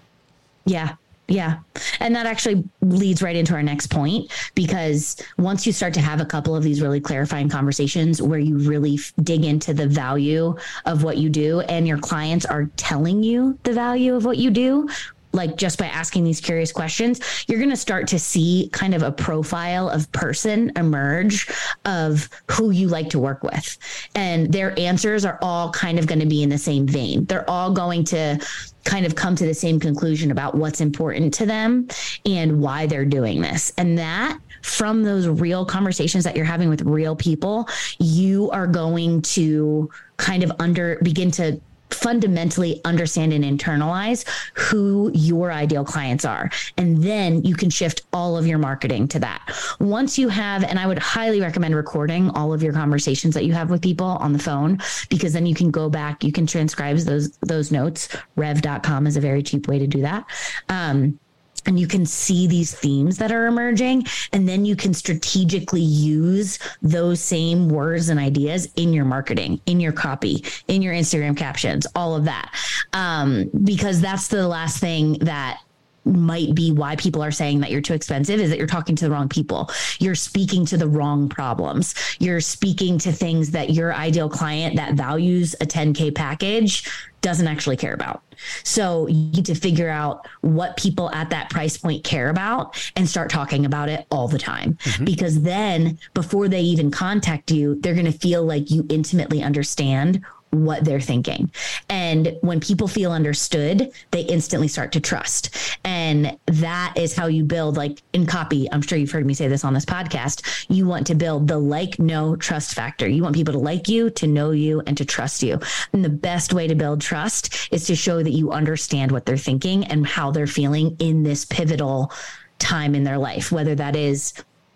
Yeah. 0.65 0.95
Yeah. 1.27 1.59
And 2.01 2.15
that 2.15 2.25
actually 2.25 2.63
leads 2.81 3.21
right 3.21 3.35
into 3.35 3.53
our 3.53 3.63
next 3.63 3.87
point 3.87 4.29
because 4.55 5.15
once 5.37 5.65
you 5.65 5.71
start 5.71 5.93
to 5.93 6.01
have 6.01 6.19
a 6.19 6.25
couple 6.25 6.53
of 6.53 6.63
these 6.63 6.81
really 6.81 6.99
clarifying 6.99 7.47
conversations 7.47 8.21
where 8.21 8.39
you 8.39 8.57
really 8.57 8.95
f- 8.95 9.13
dig 9.23 9.45
into 9.45 9.73
the 9.73 9.87
value 9.87 10.55
of 10.85 11.03
what 11.03 11.17
you 11.17 11.29
do 11.29 11.61
and 11.61 11.87
your 11.87 11.97
clients 11.97 12.45
are 12.45 12.65
telling 12.75 13.23
you 13.23 13.57
the 13.63 13.71
value 13.71 14.15
of 14.15 14.25
what 14.25 14.37
you 14.37 14.51
do, 14.51 14.89
like 15.33 15.57
just 15.57 15.79
by 15.79 15.87
asking 15.87 16.23
these 16.23 16.39
curious 16.39 16.71
questions, 16.71 17.19
you're 17.47 17.57
going 17.59 17.69
to 17.69 17.75
start 17.75 18.07
to 18.07 18.19
see 18.19 18.69
kind 18.71 18.93
of 18.93 19.01
a 19.01 19.11
profile 19.11 19.89
of 19.89 20.11
person 20.11 20.71
emerge 20.75 21.51
of 21.85 22.29
who 22.51 22.69
you 22.69 22.87
like 22.87 23.09
to 23.09 23.19
work 23.19 23.43
with. 23.43 23.77
And 24.15 24.51
their 24.51 24.77
answers 24.79 25.25
are 25.25 25.39
all 25.41 25.71
kind 25.71 25.99
of 25.99 26.07
going 26.07 26.19
to 26.19 26.25
be 26.25 26.43
in 26.43 26.49
the 26.49 26.57
same 26.57 26.87
vein. 26.87 27.25
They're 27.25 27.49
all 27.49 27.71
going 27.71 28.03
to 28.05 28.39
kind 28.83 29.05
of 29.05 29.15
come 29.15 29.35
to 29.35 29.45
the 29.45 29.53
same 29.53 29.79
conclusion 29.79 30.29
about 30.31 30.55
what's 30.55 30.81
important 30.81 31.33
to 31.35 31.45
them 31.45 31.87
and 32.25 32.61
why 32.61 32.85
they're 32.85 33.05
doing 33.05 33.41
this. 33.41 33.71
And 33.77 33.97
that 33.97 34.39
from 34.61 35.03
those 35.03 35.27
real 35.27 35.65
conversations 35.65 36.23
that 36.23 36.35
you're 36.35 36.45
having 36.45 36.69
with 36.69 36.81
real 36.83 37.15
people, 37.15 37.67
you 37.99 38.49
are 38.51 38.67
going 38.67 39.21
to 39.21 39.89
kind 40.17 40.43
of 40.43 40.51
under 40.59 40.99
begin 41.01 41.31
to 41.31 41.59
fundamentally 41.93 42.81
understand 42.85 43.33
and 43.33 43.43
internalize 43.43 44.25
who 44.55 45.11
your 45.13 45.51
ideal 45.51 45.85
clients 45.85 46.25
are. 46.25 46.49
And 46.77 47.03
then 47.03 47.43
you 47.43 47.55
can 47.55 47.69
shift 47.69 48.03
all 48.13 48.37
of 48.37 48.47
your 48.47 48.57
marketing 48.57 49.07
to 49.09 49.19
that. 49.19 49.53
Once 49.79 50.17
you 50.17 50.29
have, 50.29 50.63
and 50.63 50.79
I 50.79 50.87
would 50.87 50.99
highly 50.99 51.41
recommend 51.41 51.75
recording 51.75 52.29
all 52.31 52.53
of 52.53 52.63
your 52.63 52.73
conversations 52.73 53.33
that 53.33 53.45
you 53.45 53.53
have 53.53 53.69
with 53.69 53.81
people 53.81 54.07
on 54.07 54.33
the 54.33 54.39
phone, 54.39 54.79
because 55.09 55.33
then 55.33 55.45
you 55.45 55.55
can 55.55 55.71
go 55.71 55.89
back, 55.89 56.23
you 56.23 56.31
can 56.31 56.47
transcribe 56.47 56.97
those, 56.97 57.37
those 57.37 57.71
notes. 57.71 58.09
Rev.com 58.35 59.07
is 59.07 59.17
a 59.17 59.21
very 59.21 59.43
cheap 59.43 59.67
way 59.67 59.79
to 59.79 59.87
do 59.87 60.01
that. 60.01 60.25
Um, 60.69 61.19
and 61.65 61.79
you 61.79 61.87
can 61.87 62.05
see 62.05 62.47
these 62.47 62.73
themes 62.73 63.17
that 63.17 63.31
are 63.31 63.47
emerging 63.47 64.05
and 64.31 64.47
then 64.47 64.65
you 64.65 64.75
can 64.75 64.93
strategically 64.93 65.81
use 65.81 66.59
those 66.81 67.19
same 67.19 67.69
words 67.69 68.09
and 68.09 68.19
ideas 68.19 68.67
in 68.75 68.93
your 68.93 69.05
marketing 69.05 69.59
in 69.65 69.79
your 69.79 69.91
copy 69.91 70.43
in 70.67 70.81
your 70.81 70.93
instagram 70.93 71.35
captions 71.35 71.87
all 71.95 72.15
of 72.15 72.25
that. 72.25 72.53
Um, 72.93 73.49
because 73.63 74.01
that's 74.01 74.27
the 74.27 74.47
last 74.47 74.79
thing 74.79 75.13
that 75.19 75.61
might 76.05 76.53
be 76.53 76.71
why 76.71 76.95
people 76.95 77.23
are 77.23 77.31
saying 77.31 77.59
that 77.61 77.71
you're 77.71 77.81
too 77.81 77.93
expensive 77.93 78.39
is 78.39 78.49
that 78.49 78.57
you're 78.57 78.67
talking 78.67 78.95
to 78.95 79.05
the 79.05 79.11
wrong 79.11 79.29
people. 79.29 79.69
You're 79.99 80.15
speaking 80.15 80.65
to 80.67 80.77
the 80.77 80.87
wrong 80.87 81.29
problems. 81.29 81.95
You're 82.19 82.41
speaking 82.41 82.97
to 82.99 83.11
things 83.11 83.51
that 83.51 83.71
your 83.71 83.93
ideal 83.93 84.29
client 84.29 84.75
that 84.75 84.93
values 84.93 85.55
a 85.61 85.65
10K 85.65 86.13
package 86.13 86.89
doesn't 87.21 87.47
actually 87.47 87.77
care 87.77 87.93
about. 87.93 88.21
So 88.63 89.07
you 89.07 89.31
need 89.31 89.45
to 89.45 89.55
figure 89.55 89.89
out 89.89 90.27
what 90.41 90.75
people 90.75 91.09
at 91.11 91.29
that 91.29 91.49
price 91.49 91.77
point 91.77 92.03
care 92.03 92.29
about 92.29 92.91
and 92.97 93.09
start 93.09 93.29
talking 93.29 93.65
about 93.65 93.87
it 93.87 94.05
all 94.11 94.27
the 94.27 94.37
time. 94.37 94.73
Mm-hmm. 94.73 95.05
Because 95.05 95.41
then 95.41 95.97
before 96.13 96.49
they 96.49 96.61
even 96.61 96.91
contact 96.91 97.49
you, 97.49 97.79
they're 97.79 97.93
going 97.93 98.05
to 98.05 98.11
feel 98.11 98.43
like 98.43 98.69
you 98.69 98.85
intimately 98.89 99.41
understand 99.41 100.21
what 100.53 100.85
they're 100.85 101.01
thinking. 101.01 101.51
And 101.89 102.37
when 102.41 102.59
people 102.59 102.87
feel 102.87 103.11
understood, 103.11 103.91
they 104.11 104.21
instantly 104.21 104.67
start 104.67 104.91
to 104.93 104.99
trust. 104.99 105.77
And 105.83 106.37
that 106.45 106.93
is 106.95 107.15
how 107.15 107.27
you 107.27 107.43
build, 107.43 107.75
like 107.77 108.01
in 108.13 108.25
copy. 108.25 108.71
I'm 108.71 108.81
sure 108.81 108.97
you've 108.97 109.11
heard 109.11 109.25
me 109.25 109.33
say 109.33 109.47
this 109.47 109.65
on 109.65 109.73
this 109.73 109.85
podcast. 109.85 110.65
You 110.69 110.87
want 110.87 111.07
to 111.07 111.15
build 111.15 111.47
the 111.47 111.57
like, 111.57 111.99
know, 111.99 112.35
trust 112.35 112.73
factor. 112.73 113.07
You 113.07 113.23
want 113.23 113.35
people 113.35 113.53
to 113.53 113.59
like 113.59 113.89
you, 113.89 114.09
to 114.11 114.27
know 114.27 114.51
you, 114.51 114.81
and 114.85 114.97
to 114.97 115.05
trust 115.05 115.43
you. 115.43 115.59
And 115.91 116.05
the 116.05 116.09
best 116.09 116.53
way 116.53 116.67
to 116.67 116.75
build 116.75 117.01
trust 117.01 117.69
is 117.71 117.85
to 117.87 117.95
show 117.95 118.21
that 118.21 118.31
you 118.31 118.51
understand 118.51 119.11
what 119.11 119.25
they're 119.25 119.37
thinking 119.37 119.85
and 119.85 120.05
how 120.05 120.31
they're 120.31 120.47
feeling 120.47 120.95
in 120.99 121.23
this 121.23 121.45
pivotal 121.45 122.11
time 122.59 122.95
in 122.95 123.03
their 123.03 123.17
life, 123.17 123.51
whether 123.51 123.75
that 123.75 123.95
is 123.95 124.33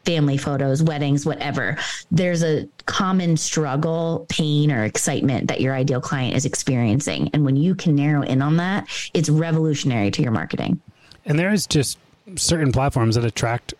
family 0.07 0.37
photos, 0.37 0.81
weddings, 0.81 1.25
whatever, 1.25 1.77
there's 2.11 2.41
a 2.41 2.65
common 2.85 3.35
struggle, 3.35 4.25
pain, 4.29 4.71
or 4.71 4.85
excitement 4.85 5.49
that 5.49 5.59
your 5.59 5.75
ideal 5.75 5.99
client 5.99 6.33
is 6.33 6.45
experiencing. 6.45 7.29
And 7.33 7.43
when 7.43 7.57
you 7.57 7.75
can 7.75 7.93
narrow 7.93 8.21
in 8.21 8.41
on 8.41 8.55
that, 8.55 8.87
it's 9.13 9.27
revolutionary 9.27 10.09
to 10.11 10.21
your 10.21 10.31
marketing. 10.31 10.79
And 11.25 11.37
there 11.37 11.51
is 11.51 11.67
just 11.67 11.97
certain 12.37 12.71
platforms 12.71 13.15
that 13.15 13.25
attract 13.25 13.73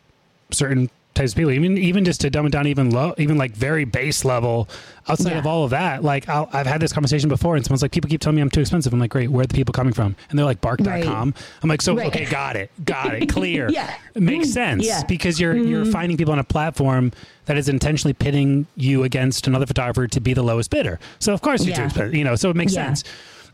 certain 0.52 0.90
types 1.18 1.34
of 1.34 1.38
people. 1.38 1.52
Even 1.52 1.78
even 1.78 2.06
just 2.06 2.22
to 2.22 2.30
dumb 2.30 2.46
it 2.46 2.52
down 2.52 2.68
even 2.68 2.92
low, 2.92 3.14
even 3.18 3.38
like 3.38 3.52
very 3.52 3.86
base 3.86 4.24
level. 4.24 4.70
Outside 5.10 5.32
yeah. 5.32 5.40
of 5.40 5.48
all 5.48 5.64
of 5.64 5.70
that, 5.70 6.04
like 6.04 6.28
i 6.28 6.46
have 6.52 6.68
had 6.68 6.82
this 6.82 6.92
conversation 6.92 7.30
before, 7.30 7.56
and 7.56 7.64
someone's 7.64 7.82
like, 7.82 7.92
"People 7.92 8.10
keep 8.10 8.20
telling 8.20 8.36
me 8.36 8.42
I'm 8.42 8.50
too 8.50 8.60
expensive." 8.60 8.92
I'm 8.92 9.00
like, 9.00 9.12
"Great, 9.12 9.30
where 9.30 9.44
are 9.44 9.48
the 9.48 9.54
people 9.54 9.72
coming 9.72 9.94
from?" 9.94 10.18
And 10.30 10.38
they're 10.38 10.46
like, 10.46 10.60
"Bark.com." 10.60 10.86
Right. 10.86 11.44
I'm 11.64 11.70
like, 11.70 11.82
"So 11.82 11.96
right. 11.96 12.08
okay, 12.08 12.26
got 12.26 12.58
it, 12.58 12.72
got 12.84 13.16
it, 13.16 13.30
clear. 13.30 13.70
yeah, 13.70 13.96
it 14.14 14.22
makes 14.22 14.52
sense 14.52 14.86
yeah. 14.86 15.04
because 15.08 15.40
you're 15.40 15.54
mm-hmm. 15.54 15.70
you're 15.70 15.86
finding 15.86 16.18
people 16.18 16.34
on 16.34 16.40
a 16.40 16.44
platform 16.44 17.14
that 17.46 17.58
is 17.58 17.70
intentionally 17.70 18.14
pitting 18.14 18.68
you 18.76 19.04
against 19.04 19.48
another 19.48 19.66
photographer 19.66 20.08
to 20.08 20.20
be 20.20 20.34
the 20.34 20.44
lowest 20.44 20.70
bidder. 20.70 21.00
So 21.20 21.34
of 21.34 21.42
course 21.42 21.64
you're 21.64 21.72
yeah. 21.72 21.78
too 21.78 21.86
expensive, 21.86 22.14
you 22.14 22.26
know. 22.26 22.36
So 22.36 22.50
it 22.50 22.56
makes 22.58 22.74
sense. 22.74 23.06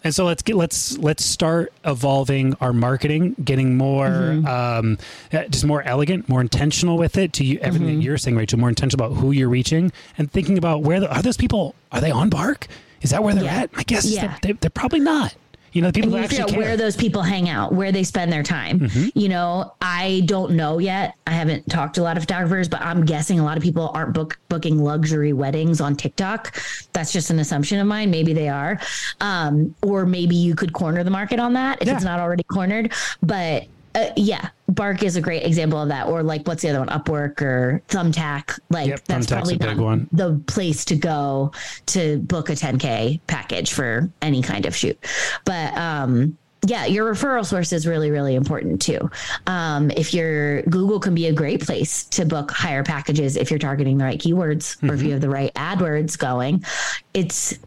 And 0.04 0.14
so 0.14 0.26
let's 0.26 0.42
get 0.42 0.56
let's 0.56 0.98
let's 0.98 1.24
start 1.24 1.72
evolving 1.86 2.56
our 2.60 2.74
marketing, 2.74 3.36
getting 3.44 3.78
more 3.78 4.08
mm-hmm. 4.08 4.48
um, 4.48 4.98
just 5.50 5.66
more 5.66 5.82
elegant, 5.84 6.28
more 6.28 6.42
intentional 6.42 6.98
with 6.98 7.18
it. 7.18 7.34
To 7.34 7.46
you, 7.46 7.60
everything 7.60 7.88
mm-hmm. 7.88 7.98
that 8.00 8.04
you're 8.04 8.18
saying, 8.18 8.36
Rachel, 8.36 8.60
more 8.60 8.70
intentional 8.70 9.06
about 9.06 9.18
who 9.18 9.32
you're 9.32 9.50
reaching, 9.50 9.92
and 10.18 10.32
thinking 10.32 10.58
about 10.58 10.82
where 10.82 11.00
the, 11.00 11.14
are 11.14 11.22
those 11.22 11.38
people? 11.38 11.74
Are 11.92 12.02
they 12.02 12.12
on 12.12 12.30
Bark? 12.30 12.68
Is 13.02 13.12
that 13.12 13.24
where 13.24 13.34
they're 13.34 13.46
yeah. 13.46 13.62
at? 13.64 13.70
I 13.76 13.84
guess 13.84 14.06
yeah. 14.06 14.38
they, 14.42 14.54
they're 14.54 14.70
probably 14.70 15.00
not. 15.00 15.36
You 15.74 15.82
know, 15.82 15.92
people 15.92 16.12
you 16.12 16.42
out 16.42 16.52
where 16.52 16.78
those 16.78 16.96
people 16.96 17.24
hang 17.24 17.50
out, 17.50 17.74
where 17.74 17.92
they 17.92 18.04
spend 18.04 18.32
their 18.32 18.44
time. 18.44 18.80
Mm-hmm. 18.80 19.18
You 19.18 19.30
know, 19.30 19.74
I 19.82 20.22
don't 20.26 20.52
know 20.52 20.78
yet. 20.78 21.16
I 21.26 21.32
haven't 21.32 21.68
talked 21.70 21.96
to 21.96 22.02
a 22.02 22.04
lot 22.04 22.16
of 22.16 22.24
photographers, 22.24 22.70
but 22.70 22.82
I'm 22.82 23.06
guessing 23.06 23.40
a 23.40 23.44
lot 23.44 23.58
of 23.58 23.64
people 23.64 23.90
aren't 23.94 24.14
book 24.14 24.38
booking 24.50 24.78
luxury 24.78 25.34
weddings 25.34 25.82
on 25.82 25.96
TikTok. 25.96 26.56
That's 26.94 27.12
just 27.12 27.32
an 27.32 27.40
assumption 27.40 27.80
of 27.80 27.88
mine. 27.88 28.12
Maybe 28.12 28.34
they 28.34 28.50
are, 28.50 28.80
um, 29.20 29.76
or 29.82 30.06
maybe 30.06 30.36
you 30.36 30.56
could 30.56 30.74
corner 30.74 31.04
the 31.04 31.12
market 31.12 31.40
on 31.40 31.54
that 31.54 31.82
if 31.82 31.88
yeah. 31.88 31.96
it's 31.96 32.04
not 32.04 32.20
already 32.20 32.44
cornered. 32.44 32.94
But 33.24 33.66
uh, 33.96 34.10
yeah, 34.16 34.50
Bark 34.68 35.04
is 35.04 35.16
a 35.16 35.22
great 35.22 35.44
example 35.44 35.82
of 35.82 35.90
that. 35.90 36.08
Or 36.08 36.24
like, 36.24 36.48
what's 36.48 36.62
the 36.62 36.70
other 36.70 36.80
one? 36.80 36.90
Upwork 36.90 37.42
or 37.42 37.82
Thumbtack. 37.88 38.60
Like 38.70 38.90
yep, 38.90 39.04
that's 39.06 39.28
probably 39.28 39.58
not 39.58 39.78
one. 39.78 40.10
the 40.12 40.42
place 40.48 40.86
to 40.86 40.96
go 40.96 41.52
to 41.88 42.20
book 42.20 42.50
a 42.50 42.54
10k 42.54 43.22
package 43.28 43.74
for 43.74 44.10
any 44.22 44.42
kind 44.42 44.66
of 44.66 44.76
shoot. 44.76 44.98
But 45.46 45.76
um, 45.78 46.38
yeah, 46.66 46.86
your 46.86 47.14
referral 47.14 47.46
source 47.46 47.74
is 47.74 47.86
really, 47.86 48.10
really 48.10 48.36
important 48.36 48.82
too. 48.82 49.10
Um, 49.48 49.92
if 49.92 50.14
your 50.14 50.62
Google 50.64 51.00
can 51.00 51.14
be 51.14 51.28
a 51.28 51.34
great 51.34 51.62
place 51.62 52.06
to 52.06 52.26
book 52.26 52.52
higher 52.52 52.84
packages 52.84 53.36
if 53.36 53.52
you're 53.52 53.60
targeting 53.60 53.98
the 53.98 54.06
right 54.06 54.20
keywords 54.20 54.78
mm-hmm. 54.78 54.90
or 54.90 54.94
if 54.94 55.02
you 55.02 55.08
mm-hmm. 55.08 55.14
have 55.14 55.22
the 55.22 55.30
right 55.30 55.54
AdWords 55.56 56.18
going. 56.18 56.64
It's 57.14 57.60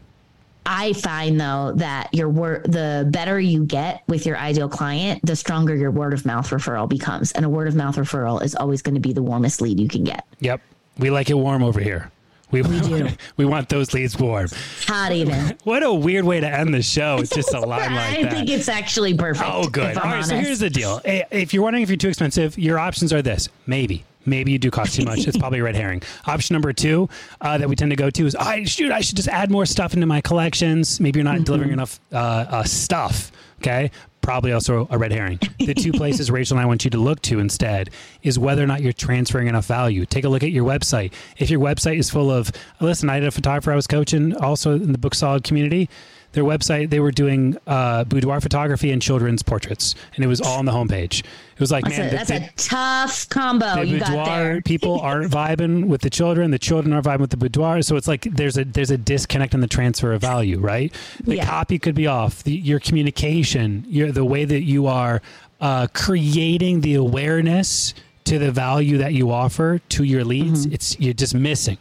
I 0.67 0.91
find 0.93 1.39
though 1.39 1.71
that 1.77 2.13
your 2.13 2.29
word, 2.29 2.65
the 2.65 3.07
better 3.09 3.39
you 3.39 3.63
get 3.63 4.03
with 4.07 4.25
your 4.25 4.37
ideal 4.37 4.67
client, 4.67 5.25
the 5.25 5.35
stronger 5.35 5.73
your 5.73 5.91
word 5.91 6.13
of 6.13 6.25
mouth 6.25 6.49
referral 6.49 6.89
becomes. 6.89 7.31
And 7.31 7.45
a 7.45 7.49
word 7.49 7.69
of 7.69 7.75
mouth 7.75 7.95
referral 7.95 8.43
is 8.43 8.53
always 8.53 8.81
going 8.81 8.95
to 8.95 9.01
be 9.01 9.13
the 9.13 9.23
warmest 9.23 9.61
lead 9.61 9.79
you 9.79 9.87
can 9.87 10.03
get. 10.03 10.25
Yep. 10.41 10.61
We 10.99 11.09
like 11.09 11.29
it 11.29 11.35
warm 11.35 11.63
over 11.63 11.79
here. 11.79 12.11
We, 12.51 12.61
we 12.61 12.79
do. 12.81 13.09
We 13.37 13.45
want 13.45 13.69
those 13.69 13.93
leads 13.93 14.17
warm. 14.17 14.49
Hot 14.87 15.11
even. 15.11 15.57
what 15.63 15.83
a 15.83 15.93
weird 15.93 16.25
way 16.25 16.39
to 16.39 16.47
end 16.47 16.73
the 16.73 16.81
show. 16.81 17.17
It's 17.19 17.29
just 17.29 17.53
a 17.53 17.59
line 17.65 17.93
like 17.93 18.17
I 18.17 18.23
that. 18.23 18.33
I 18.33 18.35
think 18.35 18.49
it's 18.49 18.67
actually 18.67 19.13
perfect. 19.15 19.49
Oh, 19.49 19.67
good. 19.67 19.97
All 19.97 20.03
right. 20.03 20.13
Honest. 20.15 20.29
So 20.29 20.35
here's 20.35 20.59
the 20.59 20.69
deal. 20.69 21.01
If 21.05 21.53
you're 21.53 21.63
wondering 21.63 21.83
if 21.83 21.89
you're 21.89 21.97
too 21.97 22.09
expensive, 22.09 22.57
your 22.57 22.79
options 22.79 23.13
are 23.13 23.21
this: 23.21 23.47
maybe 23.67 24.03
maybe 24.27 24.51
you 24.51 24.59
do 24.59 24.69
cost 24.69 24.95
too 24.95 25.05
much. 25.05 25.27
it's 25.27 25.37
probably 25.37 25.59
a 25.59 25.63
red 25.63 25.75
herring. 25.81 26.01
Option 26.25 26.53
number 26.53 26.73
two 26.73 27.09
uh, 27.41 27.57
that 27.57 27.69
we 27.69 27.75
tend 27.75 27.91
to 27.91 27.95
go 27.95 28.09
to 28.09 28.25
is, 28.25 28.35
I 28.35 28.63
shoot, 28.65 28.91
I 28.91 29.01
should 29.01 29.15
just 29.15 29.29
add 29.29 29.49
more 29.49 29.65
stuff 29.65 29.93
into 29.93 30.05
my 30.05 30.21
collections. 30.21 30.99
Maybe 30.99 31.19
you're 31.19 31.23
not 31.23 31.35
mm-hmm. 31.35 31.43
delivering 31.43 31.71
enough 31.71 31.99
uh, 32.11 32.17
uh, 32.17 32.63
stuff. 32.63 33.31
Okay. 33.59 33.91
Probably 34.21 34.51
also 34.51 34.87
a 34.91 34.97
red 34.97 35.13
herring. 35.13 35.39
The 35.57 35.73
two 35.73 35.91
places 35.93 36.29
Rachel 36.29 36.57
and 36.57 36.63
I 36.63 36.67
want 36.67 36.83
you 36.83 36.91
to 36.91 36.97
look 36.97 37.21
to 37.23 37.39
instead 37.39 37.91
is 38.23 38.37
whether 38.37 38.61
or 38.61 38.67
not 38.67 38.81
you're 38.81 38.91
transferring 38.91 39.47
enough 39.47 39.65
value. 39.65 40.05
Take 40.05 40.25
a 40.25 40.29
look 40.29 40.43
at 40.43 40.51
your 40.51 40.65
website. 40.65 41.13
If 41.37 41.49
your 41.49 41.61
website 41.61 41.97
is 41.97 42.09
full 42.09 42.29
of, 42.29 42.51
listen, 42.81 43.09
I 43.09 43.15
had 43.15 43.23
a 43.23 43.31
photographer 43.31 43.71
I 43.71 43.75
was 43.75 43.87
coaching 43.87 44.35
also 44.35 44.73
in 44.73 44.91
the 44.91 44.97
Booked 44.97 45.15
Solid 45.15 45.43
community 45.45 45.89
their 46.33 46.43
website 46.43 46.89
they 46.89 46.99
were 46.99 47.11
doing 47.11 47.57
uh, 47.67 48.03
boudoir 48.03 48.41
photography 48.41 48.91
and 48.91 49.01
children's 49.01 49.41
portraits, 49.41 49.95
and 50.15 50.23
it 50.23 50.27
was 50.27 50.41
all 50.41 50.59
on 50.59 50.65
the 50.65 50.71
homepage. 50.71 51.19
It 51.19 51.59
was 51.59 51.71
like, 51.71 51.85
that's 51.85 51.97
man, 51.97 52.07
a, 52.07 52.11
that's 52.11 52.29
a 52.29 52.49
tough 52.55 53.29
combo 53.29 53.75
the 53.75 53.87
you 53.87 53.99
boudoir, 53.99 54.25
got 54.25 54.37
there. 54.37 54.61
people 54.65 54.99
aren't 54.99 55.31
vibing 55.31 55.87
with 55.87 56.01
the 56.01 56.09
children. 56.09 56.51
The 56.51 56.59
children 56.59 56.93
are 56.93 57.01
vibing 57.01 57.21
with 57.21 57.31
the 57.31 57.37
boudoir. 57.37 57.81
So 57.81 57.95
it's 57.95 58.07
like 58.07 58.23
there's 58.23 58.57
a 58.57 58.65
there's 58.65 58.91
a 58.91 58.97
disconnect 58.97 59.53
in 59.53 59.61
the 59.61 59.67
transfer 59.67 60.13
of 60.13 60.21
value, 60.21 60.59
right? 60.59 60.93
The 61.23 61.37
yeah. 61.37 61.45
copy 61.45 61.79
could 61.79 61.95
be 61.95 62.07
off. 62.07 62.43
The, 62.43 62.53
your 62.53 62.79
communication, 62.79 63.85
your 63.87 64.11
the 64.11 64.25
way 64.25 64.45
that 64.45 64.61
you 64.61 64.87
are 64.87 65.21
uh, 65.59 65.87
creating 65.93 66.81
the 66.81 66.95
awareness 66.95 67.93
to 68.25 68.37
the 68.37 68.51
value 68.51 68.97
that 68.97 69.13
you 69.13 69.31
offer 69.31 69.79
to 69.89 70.03
your 70.03 70.23
leads. 70.23 70.65
Mm-hmm. 70.65 70.75
It's 70.75 70.99
you're 70.99 71.13
just 71.13 71.33
missing. 71.33 71.77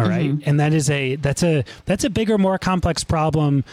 All 0.00 0.08
right? 0.08 0.30
mm-hmm. 0.30 0.48
and 0.48 0.60
that 0.60 0.72
is 0.72 0.90
a 0.90 1.16
that's 1.16 1.42
a 1.42 1.64
that's 1.84 2.04
a 2.04 2.10
bigger, 2.10 2.38
more 2.38 2.58
complex 2.58 3.04
problem 3.04 3.64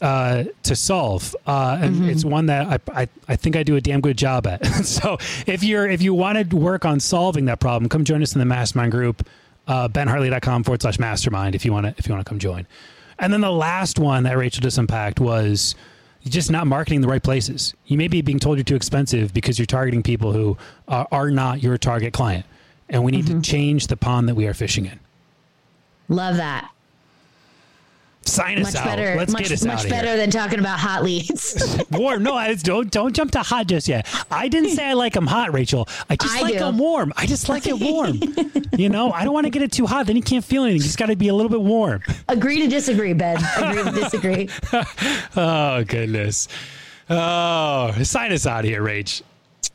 uh, 0.00 0.44
to 0.62 0.76
solve, 0.76 1.34
uh, 1.46 1.78
and 1.80 1.96
mm-hmm. 1.96 2.08
it's 2.08 2.24
one 2.24 2.46
that 2.46 2.80
I, 2.88 3.02
I, 3.02 3.08
I 3.28 3.36
think 3.36 3.56
I 3.56 3.62
do 3.62 3.76
a 3.76 3.80
damn 3.80 4.00
good 4.00 4.18
job 4.18 4.46
at. 4.46 4.64
so 4.84 5.18
if 5.46 5.62
you're 5.62 5.88
if 5.88 6.02
you 6.02 6.14
want 6.14 6.50
to 6.50 6.56
work 6.56 6.84
on 6.84 7.00
solving 7.00 7.46
that 7.46 7.60
problem, 7.60 7.88
come 7.88 8.04
join 8.04 8.22
us 8.22 8.34
in 8.34 8.38
the 8.38 8.44
mastermind 8.44 8.92
group, 8.92 9.26
uh, 9.66 9.88
benhartley.com 9.88 10.64
forward 10.64 10.82
slash 10.82 10.98
mastermind 10.98 11.54
if 11.54 11.64
you 11.64 11.72
want 11.72 11.86
to 11.86 11.94
if 11.98 12.06
you 12.06 12.14
want 12.14 12.24
to 12.24 12.28
come 12.28 12.38
join. 12.38 12.66
And 13.18 13.32
then 13.32 13.40
the 13.40 13.52
last 13.52 13.98
one 13.98 14.24
that 14.24 14.36
Rachel 14.36 14.60
just 14.60 14.78
unpacked 14.78 15.20
was 15.20 15.74
just 16.24 16.50
not 16.50 16.66
marketing 16.66 17.00
the 17.00 17.08
right 17.08 17.22
places. 17.22 17.74
You 17.86 17.96
may 17.98 18.08
be 18.08 18.22
being 18.22 18.38
told 18.38 18.56
you're 18.56 18.64
too 18.64 18.76
expensive 18.76 19.34
because 19.34 19.58
you're 19.58 19.66
targeting 19.66 20.02
people 20.02 20.32
who 20.32 20.56
are, 20.88 21.06
are 21.12 21.30
not 21.30 21.62
your 21.62 21.78
target 21.78 22.12
client, 22.12 22.46
and 22.88 23.04
we 23.04 23.12
need 23.12 23.26
mm-hmm. 23.26 23.40
to 23.40 23.50
change 23.50 23.86
the 23.88 23.96
pond 23.96 24.28
that 24.28 24.34
we 24.34 24.46
are 24.46 24.54
fishing 24.54 24.86
in. 24.86 24.98
Love 26.08 26.36
that. 26.36 26.70
Sign 28.26 28.58
us 28.58 28.72
much 28.72 28.76
out. 28.76 28.84
Better, 28.86 29.14
Let's 29.16 29.32
much, 29.32 29.42
get 29.42 29.52
us 29.52 29.64
much 29.64 29.84
out 29.84 29.90
better 29.90 30.08
here. 30.08 30.16
than 30.16 30.30
talking 30.30 30.58
about 30.58 30.78
hot 30.78 31.04
leads. 31.04 31.82
warm. 31.90 32.22
No, 32.22 32.34
I 32.34 32.54
don't 32.54 32.90
don't 32.90 33.14
jump 33.14 33.32
to 33.32 33.40
hot 33.40 33.66
just 33.66 33.86
yet. 33.86 34.06
I 34.30 34.48
didn't 34.48 34.70
say 34.70 34.86
I 34.86 34.94
like 34.94 35.12
them 35.12 35.26
hot, 35.26 35.52
Rachel. 35.52 35.88
I 36.08 36.16
just 36.16 36.34
I 36.34 36.40
like 36.40 36.54
do. 36.54 36.60
them 36.60 36.78
warm. 36.78 37.12
I 37.16 37.26
just 37.26 37.48
like 37.48 37.66
it 37.66 37.78
warm. 37.78 38.20
you 38.78 38.88
know, 38.88 39.12
I 39.12 39.24
don't 39.24 39.34
want 39.34 39.44
to 39.44 39.50
get 39.50 39.62
it 39.62 39.72
too 39.72 39.86
hot. 39.86 40.06
Then 40.06 40.16
you 40.16 40.22
can't 40.22 40.44
feel 40.44 40.62
anything. 40.62 40.78
You 40.78 40.82
just 40.84 40.98
got 40.98 41.06
to 41.06 41.16
be 41.16 41.28
a 41.28 41.34
little 41.34 41.50
bit 41.50 41.60
warm. 41.60 42.02
Agree 42.28 42.60
to 42.60 42.68
disagree, 42.68 43.12
Ben. 43.12 43.36
Agree 43.56 43.84
to 43.84 43.90
disagree. 43.90 44.48
oh 45.36 45.84
goodness. 45.84 46.48
Oh, 47.10 47.94
sign 48.02 48.32
us 48.32 48.46
out 48.46 48.64
here, 48.64 48.82
Rach. 48.82 49.22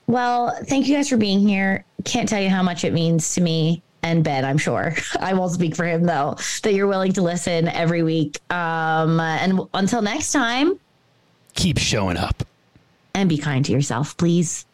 Well, 0.07 0.57
thank 0.65 0.87
you 0.87 0.95
guys 0.95 1.07
for 1.07 1.17
being 1.17 1.47
here. 1.47 1.85
Can't 2.03 2.27
tell 2.27 2.41
you 2.41 2.49
how 2.49 2.63
much 2.63 2.83
it 2.83 2.93
means 2.93 3.35
to 3.35 3.41
me 3.41 3.83
and 4.03 4.23
Ben, 4.23 4.45
I'm 4.45 4.57
sure. 4.57 4.95
I 5.19 5.33
won't 5.33 5.51
speak 5.51 5.75
for 5.75 5.85
him 5.85 6.03
though, 6.03 6.35
that 6.63 6.73
you're 6.73 6.88
willing 6.88 7.13
to 7.13 7.21
listen 7.21 7.67
every 7.67 8.03
week. 8.03 8.39
Um, 8.51 9.19
and 9.19 9.62
until 9.73 10.01
next 10.01 10.31
time, 10.31 10.79
keep 11.53 11.77
showing 11.77 12.17
up 12.17 12.43
and 13.13 13.27
be 13.27 13.38
kind 13.38 13.65
to 13.65 13.71
yourself, 13.71 14.15
please. 14.17 14.65